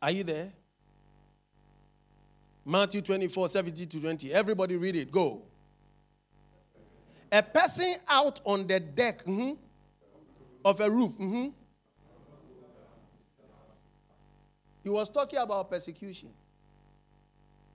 [0.00, 0.52] Are you there?
[2.64, 4.32] Matthew 24, 17 to 20.
[4.32, 5.10] Everybody read it.
[5.10, 5.42] Go.
[7.32, 9.54] A person out on the deck mm-hmm,
[10.66, 11.12] of a roof.
[11.12, 11.46] Mm-hmm,
[14.82, 16.30] he was talking about persecution.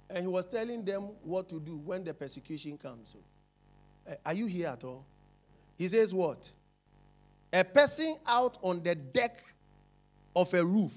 [0.10, 3.16] And he was telling them what to do when the persecution comes.
[4.06, 5.06] Uh, are you here at all?
[5.78, 6.52] He says, What?
[7.54, 9.42] A person out on the deck
[10.36, 10.94] of a roof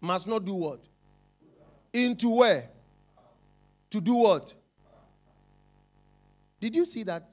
[0.00, 0.80] must not do what?
[1.92, 2.68] Into where?
[3.90, 4.54] To do what?
[6.60, 7.32] Did you see that?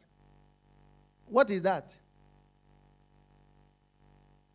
[1.27, 1.93] What is that?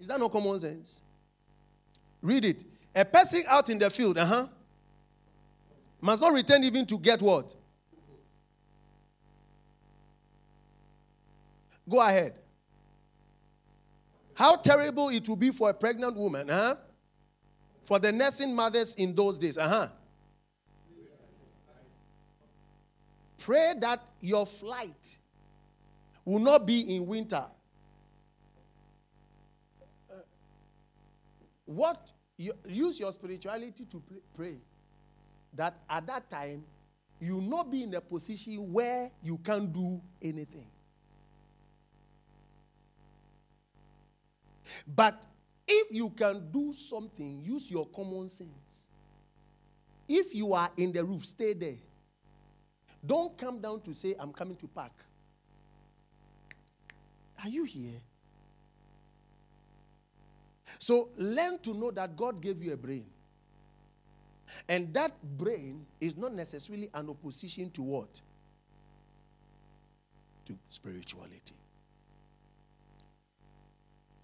[0.05, 1.01] Is that no common sense?
[2.21, 2.63] Read it.
[2.95, 4.47] A person out in the field, uh huh,
[5.99, 7.55] must not return even to get what?
[11.89, 12.35] Go ahead.
[14.35, 16.75] How terrible it will be for a pregnant woman, uh huh?
[17.85, 19.89] For the nursing mothers in those days, uh huh.
[23.39, 25.17] Pray that your flight
[26.27, 27.47] will not be in winter.
[31.65, 34.03] What you, use your spirituality to
[34.37, 34.57] pray,
[35.55, 36.65] that at that time
[37.21, 40.67] you not be in a position where you can't do anything.
[44.87, 45.23] But
[45.67, 48.89] if you can do something, use your common sense.
[50.09, 51.77] If you are in the roof, stay there.
[53.05, 54.93] Don't come down to say, I'm coming to park.
[57.43, 58.01] Are you here?
[60.79, 63.07] So learn to know that God gave you a brain.
[64.69, 68.21] And that brain is not necessarily an opposition to what?
[70.47, 71.55] To spirituality.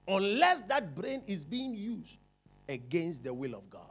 [0.06, 2.18] Unless that brain is being used
[2.68, 3.82] against the will of God.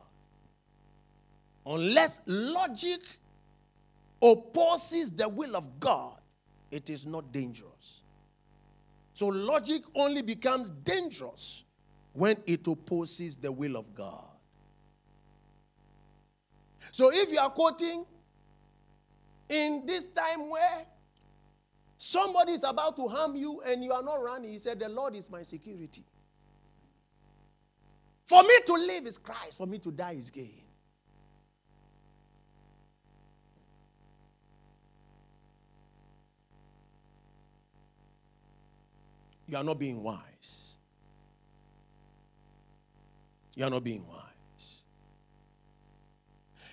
[1.66, 3.02] Unless logic
[4.22, 6.18] opposes the will of God,
[6.72, 8.02] it is not dangerous.
[9.14, 11.64] So logic only becomes dangerous
[12.14, 14.26] when it opposes the will of God.
[16.92, 18.06] So if you are quoting
[19.48, 20.86] in this time where
[21.98, 25.16] somebody is about to harm you and you are not running, he said, The Lord
[25.16, 26.04] is my security.
[28.26, 30.62] For me to live is Christ, for me to die is gain.
[39.48, 40.29] You are not being wise.
[43.60, 44.84] You are not being wise.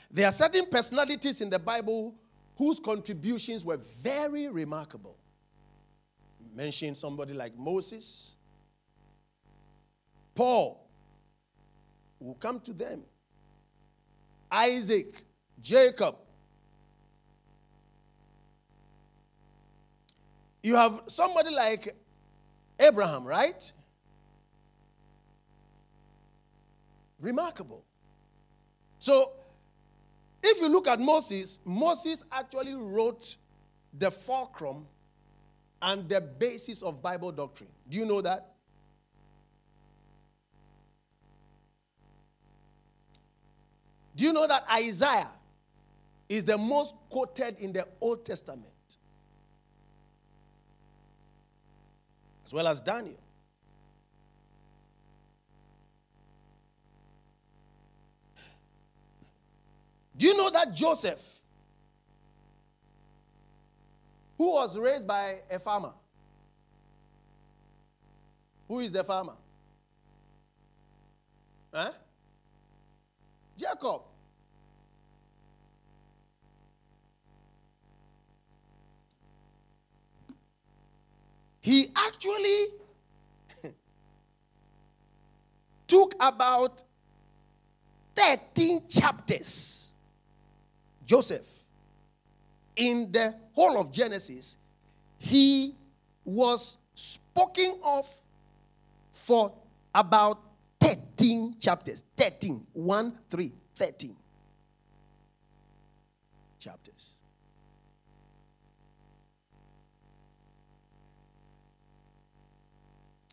[0.09, 2.15] There are certain personalities in the Bible
[2.57, 5.17] whose contributions were very remarkable.
[6.55, 8.37] Mention somebody like Moses,
[10.33, 10.89] Paul,
[12.21, 13.03] will come to them,
[14.49, 15.25] Isaac,
[15.61, 16.15] Jacob.
[20.63, 21.97] You have somebody like
[22.79, 23.73] Abraham, right?
[27.21, 27.85] Remarkable.
[28.99, 29.33] So,
[30.43, 33.37] if you look at Moses, Moses actually wrote
[33.99, 34.87] the fulcrum
[35.83, 37.71] and the basis of Bible doctrine.
[37.89, 38.53] Do you know that?
[44.15, 45.31] Do you know that Isaiah
[46.29, 48.65] is the most quoted in the Old Testament?
[52.47, 53.19] As well as Daniel.
[60.17, 61.37] Do you know that Joseph
[64.39, 65.93] Who was raised by a farmer?
[68.69, 69.35] Who is the farmer?
[71.73, 71.93] Huh?
[73.57, 74.03] Jacob.
[81.61, 82.67] He actually
[85.89, 86.83] took about
[88.15, 89.86] 13 chapters.
[91.07, 91.47] Joseph,
[92.75, 94.57] in the whole of Genesis,
[95.19, 95.75] he
[96.25, 98.07] was spoken of
[99.13, 99.53] for
[99.95, 100.41] about
[100.81, 102.03] 13 chapters.
[102.17, 102.67] 13.
[102.73, 104.17] 1, 3, 13
[106.59, 107.13] chapters.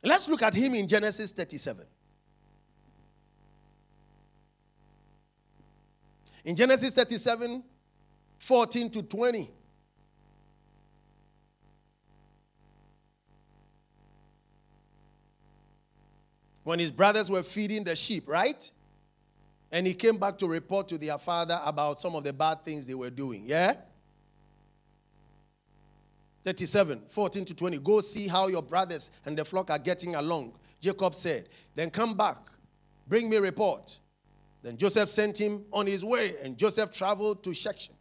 [0.04, 1.86] Let's look at him in Genesis 37.
[6.46, 7.64] In Genesis 37,
[8.40, 9.50] 14 to 20.
[16.64, 18.70] When his brothers were feeding the sheep, right?
[19.72, 22.86] And he came back to report to their father about some of the bad things
[22.86, 23.44] they were doing.
[23.46, 23.74] Yeah?
[26.44, 27.80] 37, 14 to 20.
[27.80, 30.54] Go see how your brothers and the flock are getting along.
[30.80, 32.38] Jacob said, Then come back,
[33.08, 33.98] bring me report.
[34.64, 37.94] Then Joseph sent him on his way, and Joseph traveled to Shechem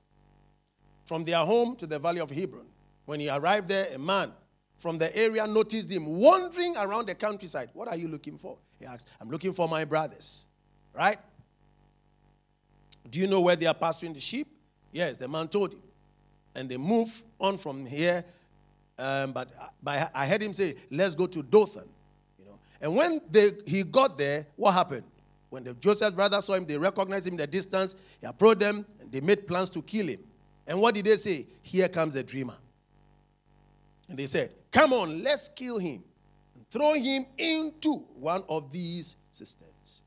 [1.04, 2.66] from their home to the valley of Hebron.
[3.04, 4.30] When he arrived there, a man
[4.78, 7.70] from the area noticed him wandering around the countryside.
[7.74, 8.56] What are you looking for?
[8.78, 9.08] He asked.
[9.20, 10.46] I'm looking for my brothers.
[10.94, 11.18] Right?
[13.10, 14.46] Do you know where they are pasturing the sheep?
[14.92, 15.82] Yes, the man told him.
[16.54, 18.24] And they moved on from here.
[18.98, 19.48] Um, but,
[19.82, 21.88] but I heard him say, let's go to Dothan.
[22.38, 22.58] You know.
[22.80, 25.04] And when they, he got there, what happened?
[25.52, 27.94] When the Joseph's brothers saw him, they recognized him in the distance.
[28.18, 30.20] He approached them, and they made plans to kill him.
[30.66, 31.46] And what did they say?
[31.60, 32.56] Here comes the dreamer.
[34.08, 36.02] And they said, Come on, let's kill him.
[36.54, 40.00] And throw him into one of these cisterns.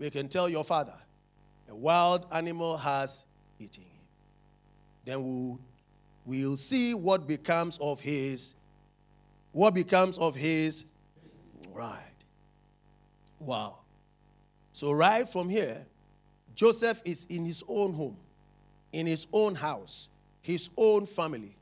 [0.00, 0.96] We can tell your father,
[1.68, 3.24] a wild animal has
[3.60, 4.02] eaten him.
[5.04, 5.60] Then we'll,
[6.26, 8.56] we'll see what becomes of his,
[9.52, 10.86] what becomes of his
[11.72, 12.00] right.
[13.38, 13.81] Wow.
[14.72, 15.86] So, right from here,
[16.54, 18.16] Joseph is in his own home,
[18.92, 20.08] in his own house,
[20.40, 21.56] his own family,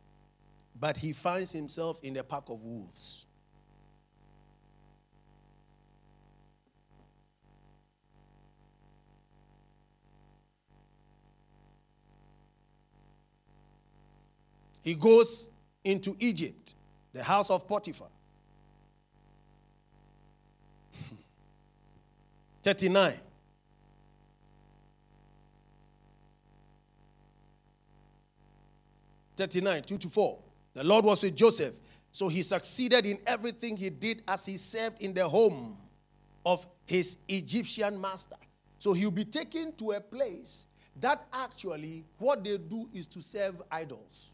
[0.78, 3.26] but he finds himself in the pack of wolves.
[14.82, 15.48] He goes
[15.84, 16.74] into Egypt,
[17.12, 18.08] the house of Potiphar.
[22.62, 23.14] 39.
[29.36, 30.38] Thirty-nine, two to four.
[30.74, 31.74] The Lord was with Joseph,
[32.12, 35.78] so he succeeded in everything he did as he served in the home
[36.44, 38.36] of his Egyptian master.
[38.78, 40.66] So he'll be taken to a place
[41.00, 44.29] that actually what they do is to serve idols.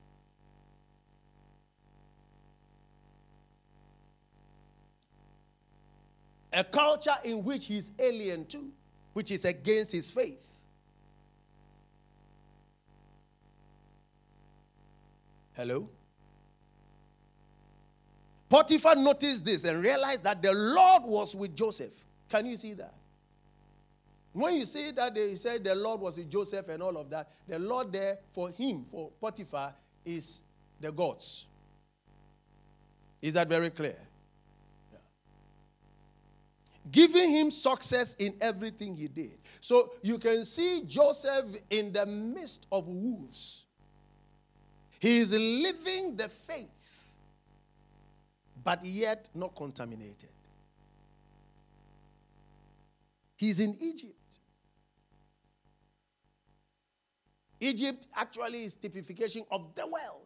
[6.52, 8.70] A culture in which he's alien to,
[9.12, 10.42] which is against his faith.
[15.54, 15.88] Hello?
[18.48, 21.92] Potiphar noticed this and realized that the Lord was with Joseph.
[22.28, 22.94] Can you see that?
[24.32, 27.30] When you see that they said the Lord was with Joseph and all of that,
[27.48, 29.74] the Lord there for him, for Potiphar,
[30.04, 30.42] is
[30.78, 31.46] the gods.
[33.22, 33.96] Is that very clear?
[36.90, 39.38] Giving him success in everything he did.
[39.60, 43.64] So you can see Joseph in the midst of wolves.
[44.98, 47.04] He is living the faith,
[48.64, 50.30] but yet not contaminated.
[53.36, 54.14] He's in Egypt.
[57.60, 60.25] Egypt actually is typification of the world.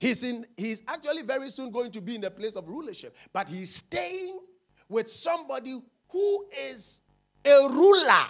[0.00, 3.48] He's, in, he's actually very soon going to be in the place of rulership, but
[3.48, 4.38] he's staying
[4.88, 7.00] with somebody who is
[7.44, 8.26] a ruler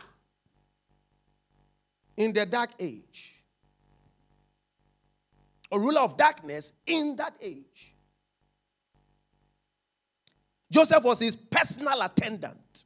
[2.17, 3.35] in the dark age.
[5.71, 7.95] A ruler of darkness in that age.
[10.71, 12.85] Joseph was his personal attendant.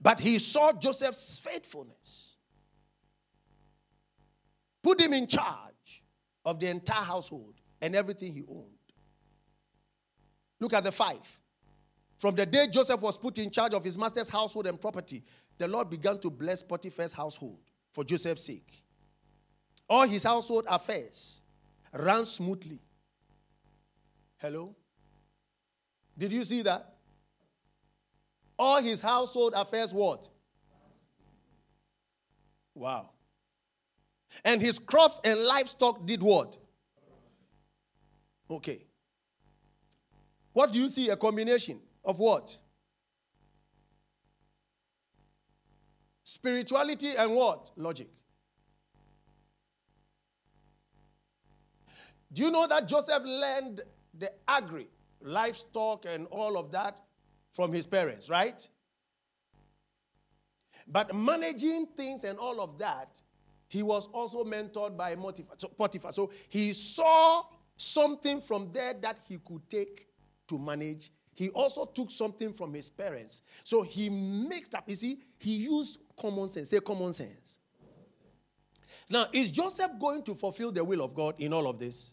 [0.00, 2.29] But he saw Joseph's faithfulness
[4.82, 6.02] put him in charge
[6.44, 8.66] of the entire household and everything he owned.
[10.58, 11.40] Look at the five.
[12.18, 15.22] From the day Joseph was put in charge of his master's household and property,
[15.56, 17.60] the Lord began to bless Potiphar's household
[17.90, 18.84] for Joseph's sake.
[19.88, 21.40] All his household affairs
[21.92, 22.78] ran smoothly.
[24.36, 24.74] Hello?
[26.16, 26.94] Did you see that?
[28.58, 30.28] All his household affairs what?
[32.74, 33.10] Wow.
[34.44, 36.56] And his crops and livestock did what?
[38.50, 38.84] Okay.
[40.52, 41.08] What do you see?
[41.10, 42.56] A combination of what?
[46.24, 47.70] Spirituality and what?
[47.76, 48.08] Logic.
[52.32, 53.80] Do you know that Joseph learned
[54.16, 54.88] the agri,
[55.20, 57.00] livestock, and all of that
[57.52, 58.66] from his parents, right?
[60.86, 63.20] But managing things and all of that,
[63.70, 66.10] he was also mentored by Potiphar.
[66.10, 67.44] So he saw
[67.76, 70.08] something from there that he could take
[70.48, 71.12] to manage.
[71.34, 73.42] He also took something from his parents.
[73.62, 74.88] So he mixed up.
[74.88, 76.70] You see, he used common sense.
[76.70, 77.60] Say common sense.
[79.08, 82.12] Now, is Joseph going to fulfill the will of God in all of this?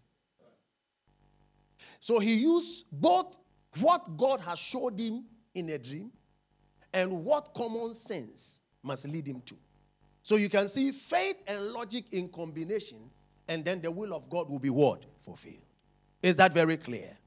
[2.00, 3.36] So he used both
[3.80, 6.12] what God has showed him in a dream
[6.94, 9.58] and what common sense must lead him to.
[10.28, 12.98] So you can see faith and logic in combination,
[13.48, 15.06] and then the will of God will be what?
[15.22, 15.64] Fulfilled.
[16.22, 17.18] Is that very clear?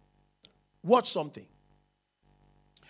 [0.83, 1.47] Watch something.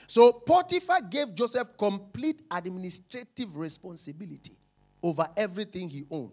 [0.09, 4.57] So Potiphar gave Joseph complete administrative responsibility
[5.01, 6.33] over everything he owned.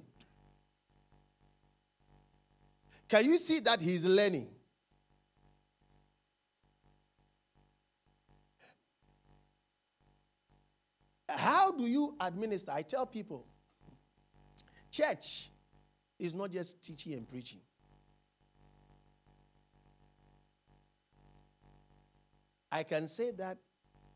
[3.08, 4.48] Can you see that he's learning?
[11.30, 12.72] How do you administer?
[12.72, 13.46] I tell people,
[14.92, 15.50] church
[16.20, 17.60] is not just teaching and preaching.
[22.72, 23.58] I can say that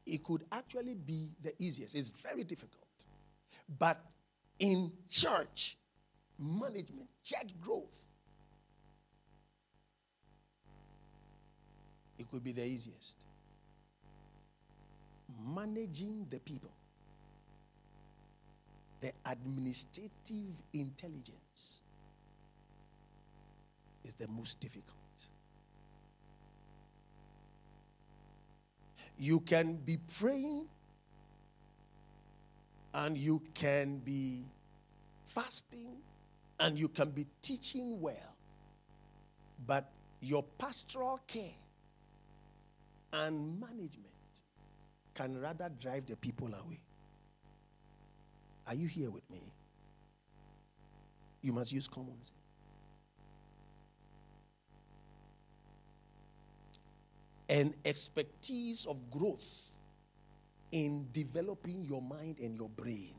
[0.05, 1.95] it could actually be the easiest.
[1.95, 2.83] It's very difficult.
[3.79, 4.03] But
[4.59, 5.77] in church
[6.37, 7.85] management, church growth,
[12.19, 13.15] it could be the easiest.
[15.55, 16.71] Managing the people
[19.01, 21.81] the administrative intelligence
[24.03, 24.97] is the most difficult.
[29.17, 30.65] You can be praying
[32.93, 34.45] and you can be
[35.25, 35.97] fasting
[36.59, 38.35] and you can be teaching well,
[39.65, 39.89] but
[40.21, 41.57] your pastoral care
[43.13, 44.07] and management
[45.13, 46.79] can rather drive the people away.
[48.67, 49.41] Are you here with me?
[51.41, 52.31] You must use common sense.
[57.49, 59.71] An expertise of growth
[60.71, 63.13] in developing your mind and your brain.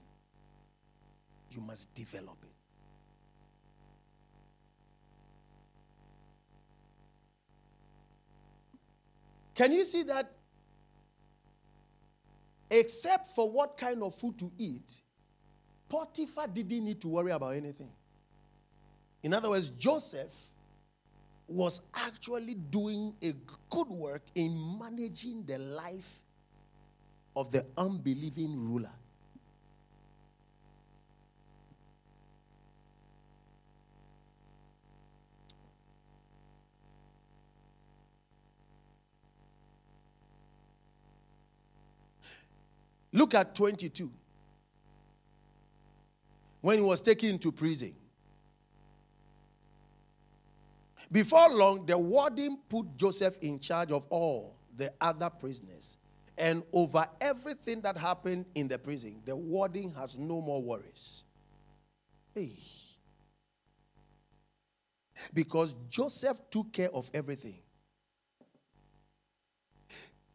[1.51, 2.49] You must develop it.
[9.55, 10.32] Can you see that?
[12.70, 15.02] Except for what kind of food to eat,
[15.93, 17.90] Potiphar didn't need to worry about anything.
[19.23, 20.32] In other words, Joseph
[21.47, 23.35] was actually doing a
[23.69, 26.20] good work in managing the life
[27.36, 28.90] of the unbelieving ruler.
[43.12, 44.10] Look at 22
[46.62, 47.94] when he was taken to prison.
[51.10, 55.98] Before long, the warden put Joseph in charge of all the other prisoners.
[56.39, 61.24] And over everything that happened in the prison, the warden has no more worries.
[62.34, 62.52] Hey.
[65.34, 67.59] Because Joseph took care of everything.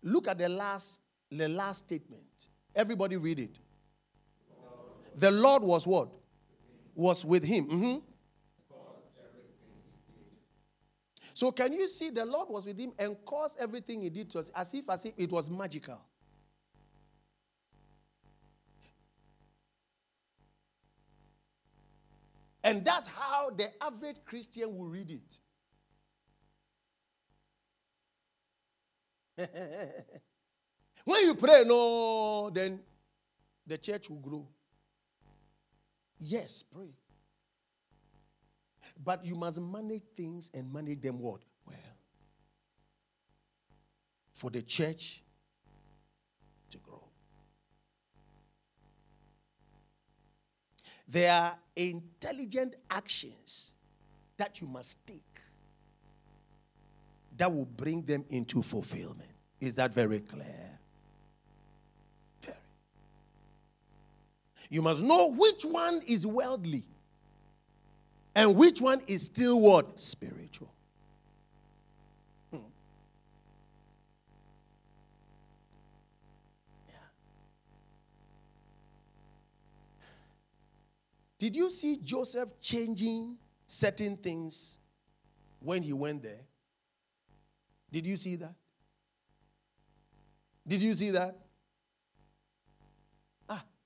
[0.04, 1.00] Look at the last,
[1.32, 2.22] the last statement.
[2.76, 3.58] Everybody read it.
[5.16, 6.10] The Lord was what?
[6.98, 7.68] Was with him.
[7.68, 7.98] Mm-hmm.
[11.36, 14.40] So can you see the Lord was with him and caused everything he did to
[14.40, 16.02] us as if as if it was magical.
[22.64, 25.40] And that's how the average Christian will read it.
[31.06, 32.80] when you pray, no, then
[33.68, 34.48] the church will grow.
[36.20, 36.94] Yes, pray.
[39.04, 41.42] But you must manage things and manage them what?
[41.66, 41.78] Well.
[44.34, 45.22] For the church
[46.72, 47.04] to grow.
[51.08, 53.72] There are intelligent actions
[54.38, 55.22] that you must take
[57.38, 59.30] that will bring them into fulfillment.
[59.60, 60.80] Is that very clear?
[64.70, 66.84] You must know which one is worldly
[68.36, 70.00] and which one is still what?
[70.00, 70.72] Spiritual.
[72.52, 72.58] Hmm.
[76.88, 76.94] Yeah.
[81.40, 84.78] Did you see Joseph changing certain things
[85.62, 86.42] when he went there?
[87.92, 88.54] Did you see that?
[90.68, 91.47] Did you see that?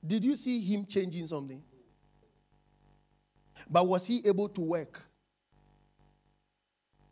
[0.06, 1.62] Did you see him changing something?
[3.70, 5.02] But was he able to work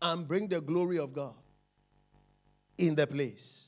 [0.01, 1.35] and bring the glory of God
[2.77, 3.67] in the place?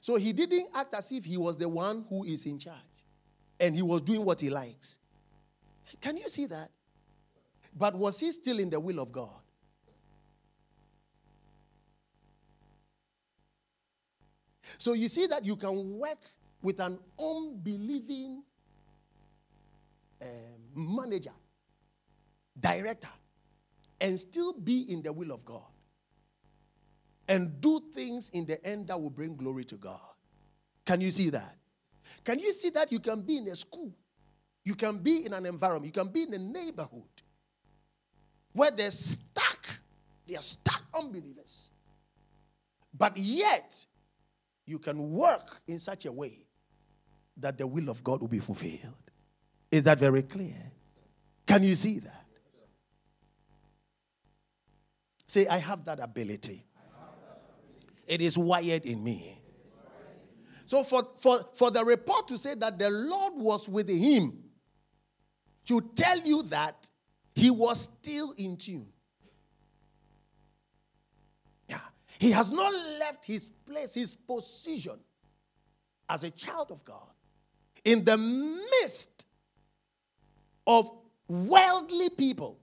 [0.00, 2.78] So he didn't act as if he was the one who is in charge
[3.60, 4.98] and he was doing what he likes.
[6.00, 6.70] Can you see that?
[7.76, 9.28] But was he still in the will of God?
[14.78, 16.18] So you see that you can work
[16.62, 18.42] with an unbelieving
[20.20, 20.24] uh,
[20.74, 21.32] manager,
[22.58, 23.08] director,
[24.00, 25.62] and still be in the will of God.
[27.28, 30.00] And do things in the end that will bring glory to God.
[30.86, 31.56] Can you see that?
[32.24, 33.92] Can you see that you can be in a school?
[34.64, 37.02] You can be in an environment, you can be in a neighborhood
[38.52, 39.66] where they're stuck,
[40.26, 41.70] they are stuck unbelievers.
[42.92, 43.74] But yet,
[44.66, 46.47] you can work in such a way
[47.38, 48.94] that the will of God will be fulfilled.
[49.70, 50.72] Is that very clear?
[51.46, 52.24] Can you see that?
[55.26, 56.64] Say, I have that ability.
[58.06, 59.40] It is wired in me.
[60.64, 64.44] So, for, for, for the report to say that the Lord was with him,
[65.66, 66.90] to tell you that
[67.34, 68.88] he was still in tune.
[71.68, 71.80] Yeah.
[72.18, 74.98] He has not left his place, his position
[76.08, 77.08] as a child of God
[77.84, 79.26] in the midst
[80.66, 80.90] of
[81.28, 82.58] worldly people,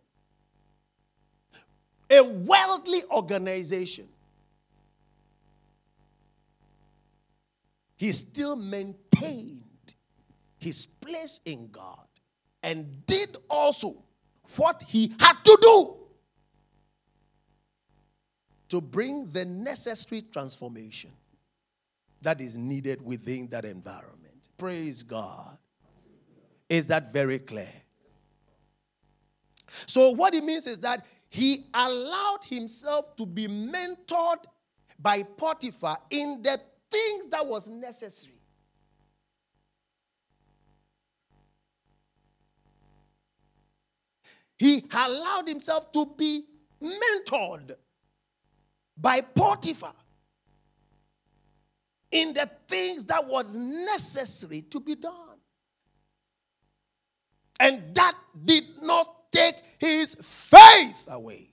[2.10, 4.08] a worldly organization.
[7.98, 9.64] He still maintained
[10.58, 12.08] his place in God
[12.62, 14.04] and did also
[14.58, 15.96] what he had to do
[18.70, 21.12] to bring the necessary transformation
[22.22, 24.25] that is needed within that environment.
[24.58, 25.58] Praise God.
[26.70, 27.72] Is that very clear?
[29.88, 34.46] So, what it means is that he allowed himself to be mentored
[35.00, 36.60] by Potiphar in the
[36.90, 38.32] things that was necessary.
[44.58, 46.46] He allowed himself to be
[46.82, 47.76] mentored
[48.98, 49.94] by Potiphar
[52.12, 55.38] in the things that was necessary to be done.
[57.60, 58.14] And that
[58.44, 61.52] did not take his faith away.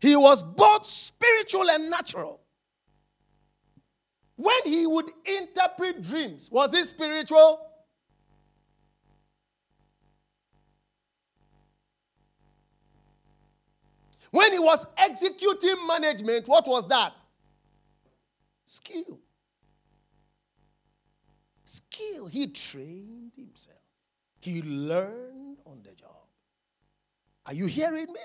[0.00, 2.40] He was both spiritual and natural.
[4.36, 7.60] When he would interpret dreams, was he spiritual?
[14.30, 17.12] When he was executing management, what was that?
[18.68, 19.18] Skill.
[21.64, 22.26] Skill.
[22.26, 23.78] He trained himself,
[24.40, 26.10] he learned on the job.
[27.46, 28.20] Are you hearing me?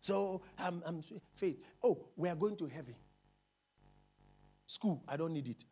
[0.00, 1.02] So I'm, I'm
[1.36, 1.62] faith.
[1.84, 2.96] Oh, we are going to heaven.
[4.66, 5.64] School, I don't need it.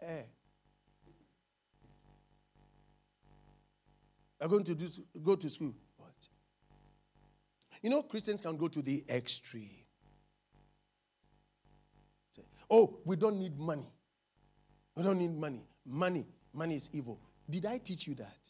[0.00, 0.22] Eh,
[4.40, 4.86] We're going to do,
[5.22, 5.74] go to school.
[7.82, 9.84] You know, Christians can go to the extreme.
[12.32, 13.92] Say, oh, we don't need money.
[14.94, 15.62] We don't need money.
[15.86, 17.20] Money, money is evil.
[17.48, 18.36] Did I teach you that?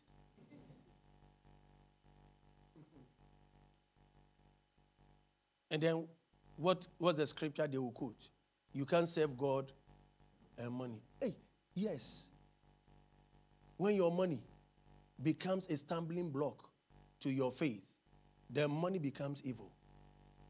[5.71, 6.09] And then
[6.57, 8.29] what was the scripture they will quote?
[8.73, 9.73] You can't serve God
[10.57, 11.03] and money.
[11.21, 11.37] Hey,
[11.75, 12.25] yes.
[13.77, 14.41] When your money
[15.23, 16.69] becomes a stumbling block
[17.21, 17.83] to your faith,
[18.51, 19.71] then money becomes evil.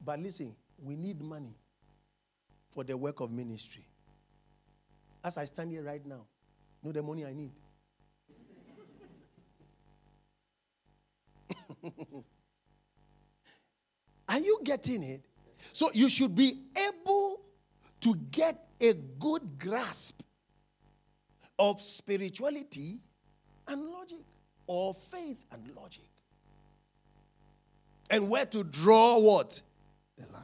[0.05, 1.55] But listen, we need money
[2.71, 3.85] for the work of ministry.
[5.25, 6.25] As I stand here right now,
[6.83, 7.51] know the money I need.
[14.29, 15.23] Are you getting it?
[15.73, 17.41] So you should be able
[18.01, 20.23] to get a good grasp
[21.59, 22.99] of spirituality
[23.67, 24.21] and logic,
[24.67, 26.05] or faith and logic.
[28.11, 29.61] And where to draw what?
[30.17, 30.43] The line.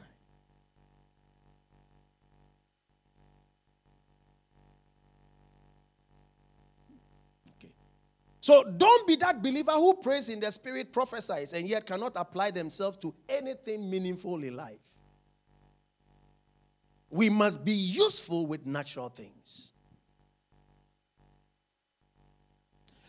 [7.57, 7.73] Okay.
[8.41, 12.51] So don't be that believer who prays in the spirit, prophesies, and yet cannot apply
[12.51, 14.77] themselves to anything meaningful in life.
[17.09, 19.71] We must be useful with natural things.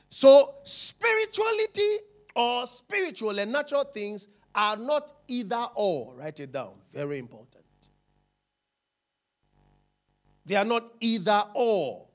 [0.08, 1.96] So, spirituality
[2.34, 6.14] or spiritual and natural things are not either or.
[6.14, 6.72] Write it down.
[6.92, 7.64] Very important.
[10.46, 12.06] They are not either or.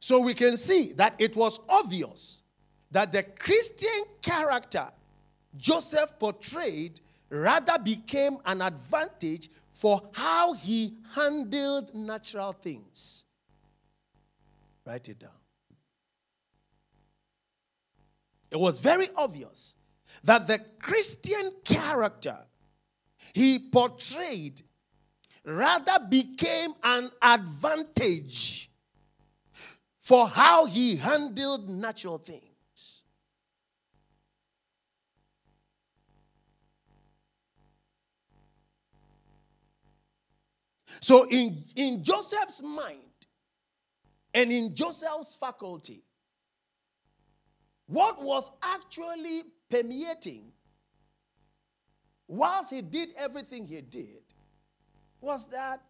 [0.00, 2.42] So we can see that it was obvious
[2.90, 4.88] that the Christian character
[5.56, 7.00] Joseph portrayed
[7.30, 13.23] rather became an advantage for how he handled natural things.
[14.86, 15.30] Write it down.
[18.50, 19.74] It was very obvious
[20.22, 22.38] that the Christian character
[23.32, 24.62] he portrayed
[25.44, 28.70] rather became an advantage
[30.00, 32.42] for how he handled natural things.
[41.00, 43.03] So, in, in Joseph's mind
[44.34, 46.02] and in Joseph's faculty,
[47.86, 50.52] what was actually permeating
[52.26, 54.22] whilst he did everything he did
[55.20, 55.80] was that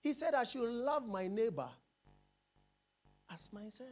[0.00, 1.68] he said, I should love my neighbor
[3.32, 3.90] as myself.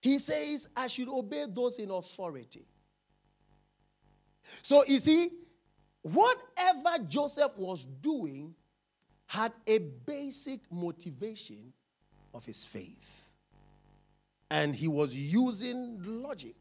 [0.00, 2.66] He says, I should obey those in authority.
[4.62, 5.30] So, you see,
[6.02, 8.54] whatever Joseph was doing
[9.26, 11.72] had a basic motivation
[12.32, 13.28] of his faith.
[14.50, 16.56] And he was using logic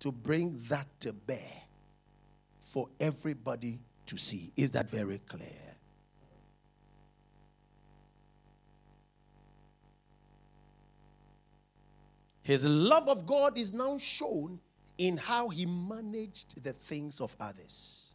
[0.00, 1.52] to bring that to bear
[2.60, 4.52] for everybody to see.
[4.56, 5.48] Is that very clear?
[12.42, 14.58] His love of God is now shown
[14.96, 18.07] in how he managed the things of others.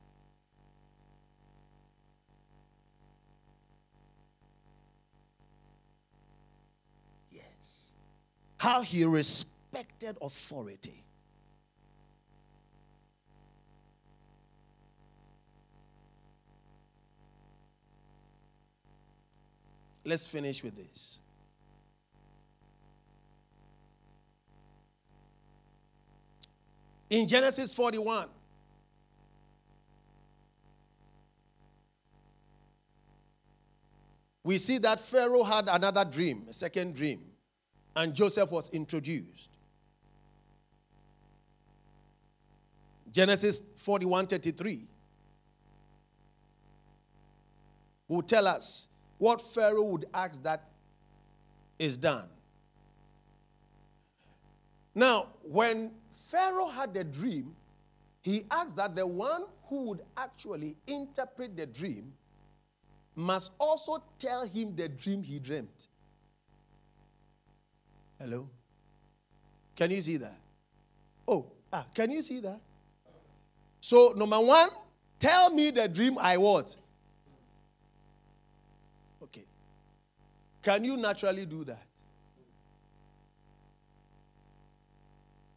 [8.64, 11.04] How he respected authority.
[20.06, 21.20] Let's finish with this.
[27.10, 28.30] in Genesis 41.
[34.46, 37.33] We see that Pharaoh had another dream, a second dream,
[37.96, 39.50] and Joseph was introduced.
[43.12, 44.88] Genesis 41 33
[48.08, 48.88] will tell us
[49.20, 50.64] what Pharaoh would ask that
[51.78, 52.28] is done.
[54.96, 55.92] Now, when
[56.30, 57.56] Pharaoh had a dream,
[58.22, 62.14] he asked that the one who would actually interpret the dream
[63.16, 65.88] must also tell him the dream he dreamt.
[68.24, 68.48] Hello?
[69.76, 70.38] Can you see that?
[71.28, 72.62] Oh, ah, can you see that?
[73.82, 74.70] So, number one,
[75.20, 76.78] tell me the dream I want.
[79.24, 79.44] Okay.
[80.62, 81.84] Can you naturally do that?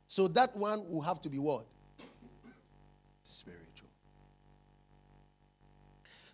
[0.08, 1.66] So that one will have to be what?
[3.22, 3.62] Spiritual.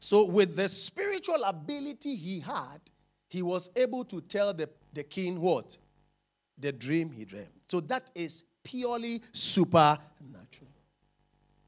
[0.00, 2.80] So, with the spiritual ability he had,
[3.28, 5.76] he was able to tell the, the king what?
[6.58, 7.48] The dream he dreamed.
[7.68, 10.70] So, that is purely supernatural.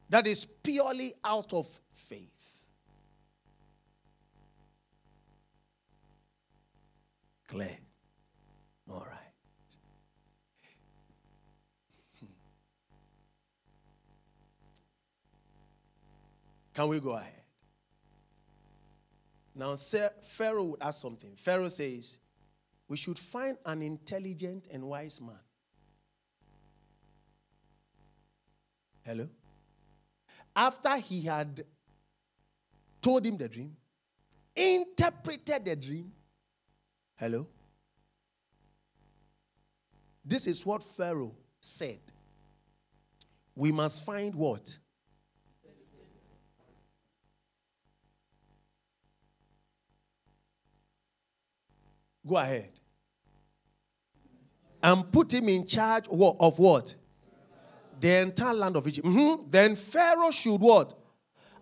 [0.09, 2.65] That is purely out of faith.
[7.49, 7.79] Clear.
[8.91, 9.79] All right.
[12.21, 12.27] Hmm.
[16.75, 17.33] Can we go ahead?
[19.55, 21.33] Now, Pharaoh would ask something.
[21.37, 22.19] Pharaoh says,
[22.89, 25.39] We should find an intelligent and wise man.
[29.03, 29.29] Hello?
[30.55, 31.65] After he had
[33.01, 33.77] told him the dream,
[34.55, 36.13] interpreted the dream,
[37.17, 37.47] Hello?
[40.25, 42.01] This is what Pharaoh said.
[43.55, 44.77] We must find what?
[52.27, 52.74] Go ahead.
[54.85, 56.95] And put him in charge of what?
[57.99, 59.07] The entire land of Egypt.
[59.07, 59.49] Mm-hmm.
[59.49, 60.99] Then Pharaoh should what?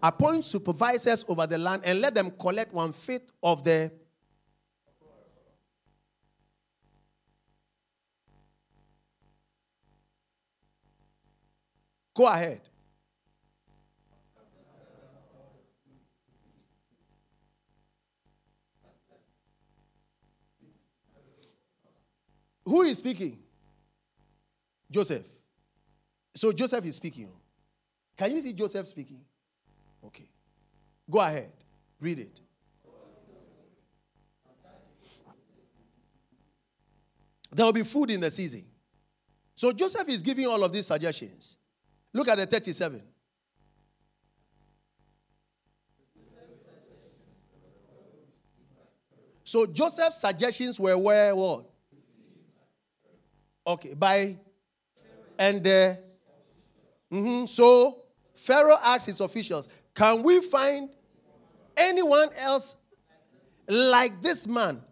[0.02, 3.92] Appoint supervisors over the land and let them collect one fifth of the
[12.14, 12.60] Go ahead.
[22.64, 23.38] Who is speaking?
[24.90, 25.26] Joseph.
[26.34, 27.28] So Joseph is speaking.
[28.16, 29.20] Can you see Joseph speaking?
[30.04, 30.28] Okay.
[31.10, 31.52] Go ahead.
[32.00, 32.40] Read it.
[37.50, 38.64] There will be food in the season.
[39.54, 41.56] So Joseph is giving all of these suggestions.
[42.12, 43.02] Look at the 37.
[49.44, 51.71] So Joseph's suggestions were where what?
[53.66, 54.38] Okay, by
[55.38, 55.94] and uh,
[57.10, 58.02] mm-hmm, so
[58.34, 60.90] Pharaoh asked his officials, "Can we find
[61.76, 62.76] anyone else
[63.68, 64.82] like this man?"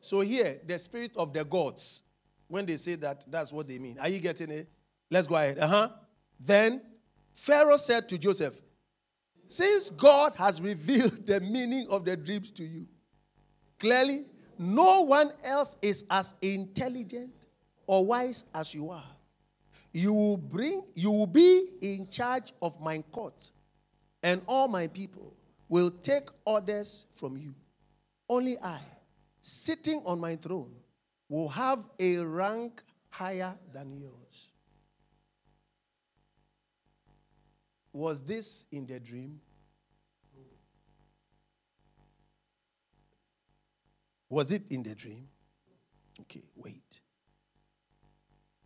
[0.00, 2.02] So here, the spirit of the gods
[2.48, 3.98] when they say that, that's what they mean.
[3.98, 4.68] Are you getting it?
[5.10, 5.58] Let's go ahead.
[5.58, 5.88] Uh huh.
[6.38, 6.82] Then
[7.32, 8.60] Pharaoh said to Joseph,
[9.48, 12.86] Since God has revealed the meaning of the dreams to you,
[13.78, 14.26] clearly,
[14.58, 17.48] no one else is as intelligent
[17.86, 19.04] or wise as you are.
[19.92, 23.50] You will bring, you will be in charge of my court,
[24.22, 25.32] and all my people
[25.68, 27.54] will take orders from you.
[28.28, 28.80] Only I,
[29.40, 30.72] sitting on my throne,
[31.28, 34.48] will have a rank higher than yours.
[37.92, 39.40] Was this in the dream?
[44.28, 45.28] Was it in the dream?
[46.20, 47.00] Okay, wait.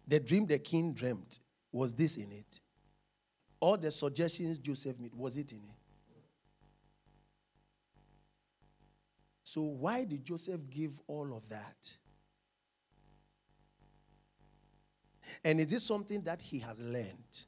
[0.06, 1.40] The dream the king dreamt,
[1.72, 2.60] was this in it?
[3.60, 5.78] All the suggestions Joseph made, was it in it?
[9.42, 11.96] So, why did Joseph give all of that?
[15.44, 17.44] And is this something that he has learned?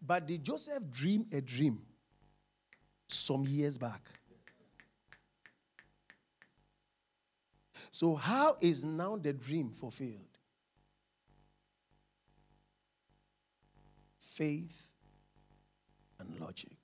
[0.00, 1.80] But did Joseph dream a dream
[3.08, 4.08] some years back?
[7.94, 10.36] So, how is now the dream fulfilled?
[14.18, 14.88] Faith
[16.18, 16.76] and logic.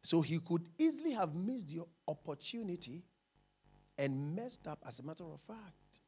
[0.00, 3.02] So he could easily have missed the opportunity
[3.98, 6.00] and messed up, as a matter of fact.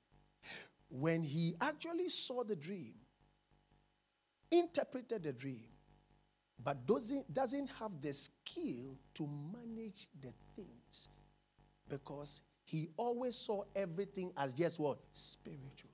[0.88, 2.94] When he actually saw the dream,
[4.50, 5.75] interpreted the dream,
[6.62, 11.08] but doesn't, doesn't have the skill to manage the things
[11.88, 14.98] because he always saw everything as just what?
[15.12, 15.90] Spiritual.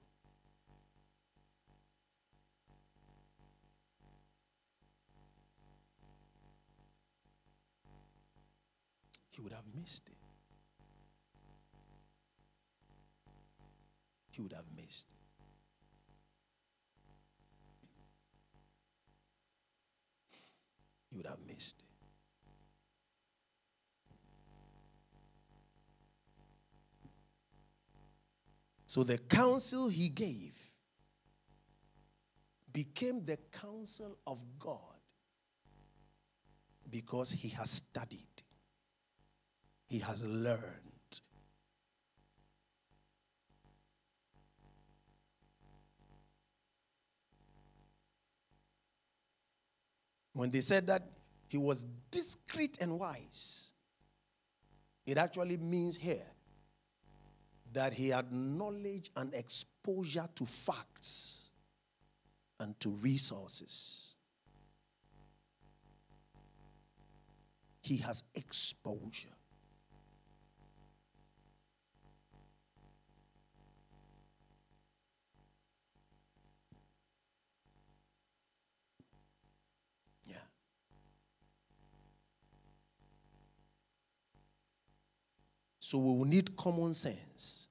[9.32, 10.14] he would have missed it.
[14.30, 14.64] He would have
[21.12, 21.84] He would have missed.
[28.86, 30.54] So the counsel he gave
[32.72, 34.78] became the counsel of God
[36.90, 38.32] because he has studied
[39.92, 40.91] he has learned.
[50.42, 51.04] When they said that
[51.46, 53.70] he was discreet and wise,
[55.06, 56.26] it actually means here
[57.72, 61.50] that he had knowledge and exposure to facts
[62.58, 64.16] and to resources.
[67.80, 69.36] He has exposure.
[85.92, 87.66] So we will need common sense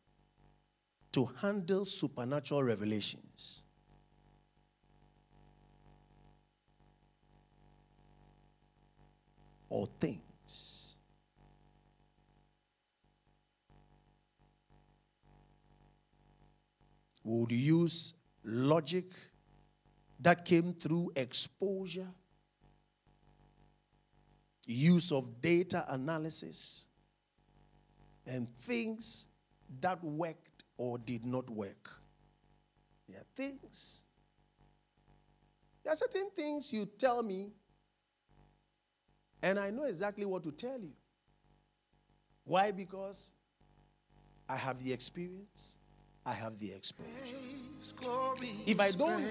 [1.12, 3.64] to handle supernatural revelations.
[9.72, 10.98] Or things.
[17.24, 19.06] We would use logic
[20.20, 22.10] that came through exposure,
[24.68, 26.86] use of data analysis
[28.26, 29.28] and things
[29.82, 31.90] that worked or did not work.
[33.08, 34.04] There are things.
[35.84, 37.52] There are certain things you tell me,
[39.42, 40.94] and I know exactly what to tell you.
[42.44, 42.72] Why?
[42.72, 43.32] Because
[44.48, 45.78] I have the experience,
[46.32, 47.10] I have the exposure.
[48.66, 49.22] If I don't,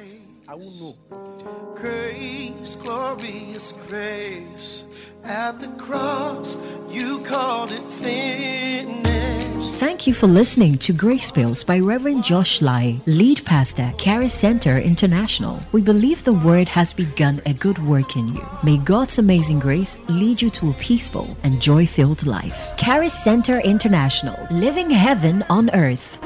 [0.46, 1.72] I won't know what to tell.
[1.74, 4.84] Grace, glorious grace.
[5.24, 6.58] At the cross,
[6.90, 9.74] you called it finished.
[9.76, 14.76] Thank you for listening to Grace Pills by Reverend Josh Laryea, lead pastor, Charis Center
[14.76, 15.58] International.
[15.72, 18.46] We believe the word has begun a good work in you.
[18.62, 22.76] May God's amazing grace lead you to a peaceful and joy filled life.
[22.76, 26.18] Charis Center International, living heaven on earth.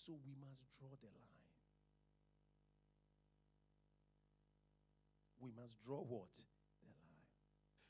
[0.00, 1.52] So we must draw the line.
[5.36, 6.32] We must draw what?
[6.80, 7.28] The line.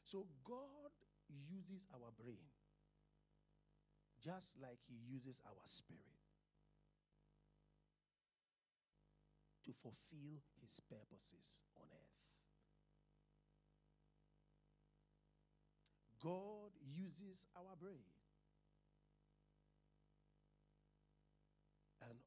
[0.02, 0.90] So God
[1.30, 2.50] uses our brain
[4.18, 6.18] just like He uses our spirit
[9.64, 12.20] to fulfill His purposes on earth.
[16.18, 18.19] God uses our brain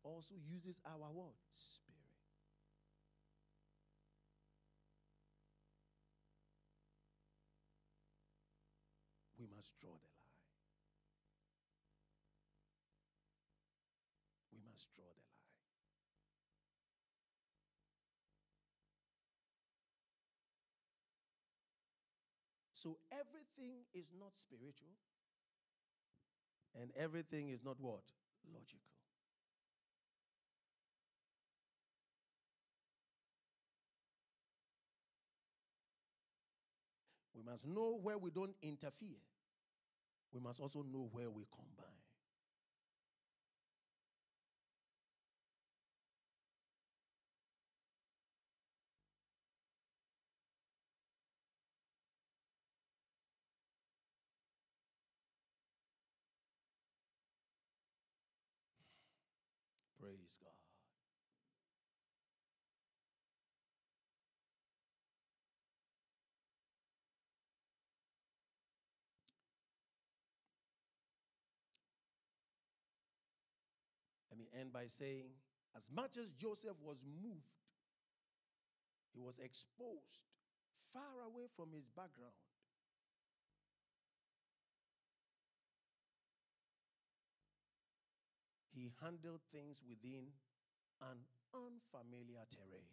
[0.04, 2.00] also uses our word, Spirit.
[9.38, 10.34] We must draw the line.
[14.54, 15.44] We must draw the line.
[22.76, 24.94] So everything is not spiritual,
[26.76, 28.04] and everything is not what?
[28.54, 29.03] Logical.
[37.44, 39.20] We must know where we don't interfere.
[40.34, 42.02] We must also know where we combine.
[60.00, 60.54] Praise God.
[74.30, 75.28] Let me end by saying,
[75.76, 77.52] as much as Joseph was moved,
[79.12, 80.24] he was exposed
[80.94, 82.34] far away from his background.
[88.74, 90.32] He handled things within
[91.02, 91.20] an
[91.54, 92.90] unfamiliar terrain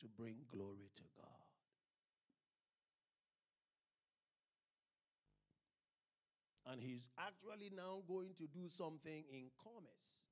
[0.00, 1.50] to bring glory to God.
[6.70, 10.22] And he's actually now going to do something in commerce,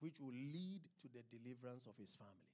[0.00, 2.48] which will lead to the deliverance of his family.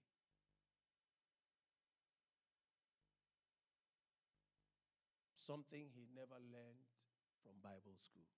[5.37, 6.91] Something he never learned
[7.45, 8.34] from Bible school.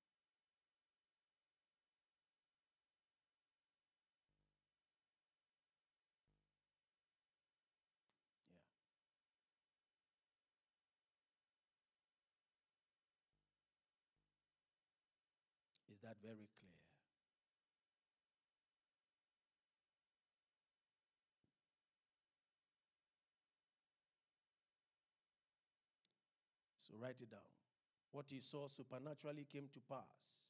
[16.27, 16.75] Very clear?
[26.79, 27.51] So write it down.
[28.13, 30.47] What he saw supernaturally came to pass.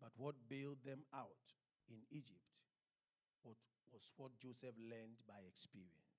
[0.00, 1.54] But what bailed them out
[1.88, 2.42] in Egypt
[3.42, 3.56] what
[3.92, 6.09] was what Joseph learned by experience.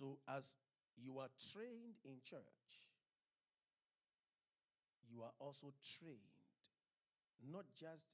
[0.00, 0.56] So, as
[0.96, 2.40] you are trained in church,
[5.12, 6.40] you are also trained
[7.52, 8.08] not just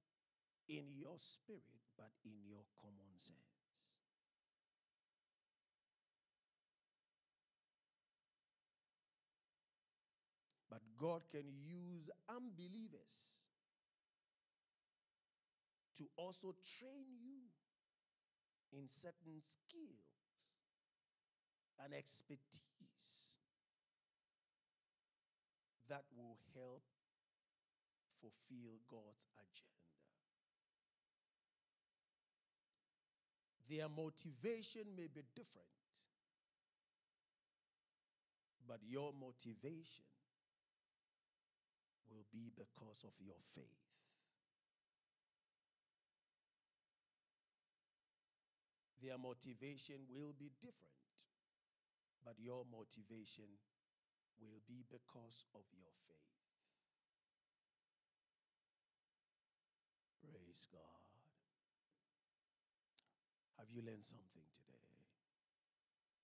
[0.69, 1.63] in your spirit,
[1.97, 3.39] but in your common sense.
[10.69, 13.47] But God can use unbelievers
[15.99, 17.47] to also train you
[18.73, 20.16] in certain skills
[21.85, 22.61] and expertise
[25.89, 26.83] that will help
[28.21, 29.87] fulfill God's agenda.
[33.69, 35.67] Their motivation may be different,
[38.67, 40.07] but your motivation
[42.11, 43.65] will be because of your faith.
[49.03, 51.06] Their motivation will be different,
[52.27, 53.47] but your motivation
[54.43, 56.35] will be because of your faith.
[60.21, 61.07] Praise God.
[63.59, 64.36] Have you learned something?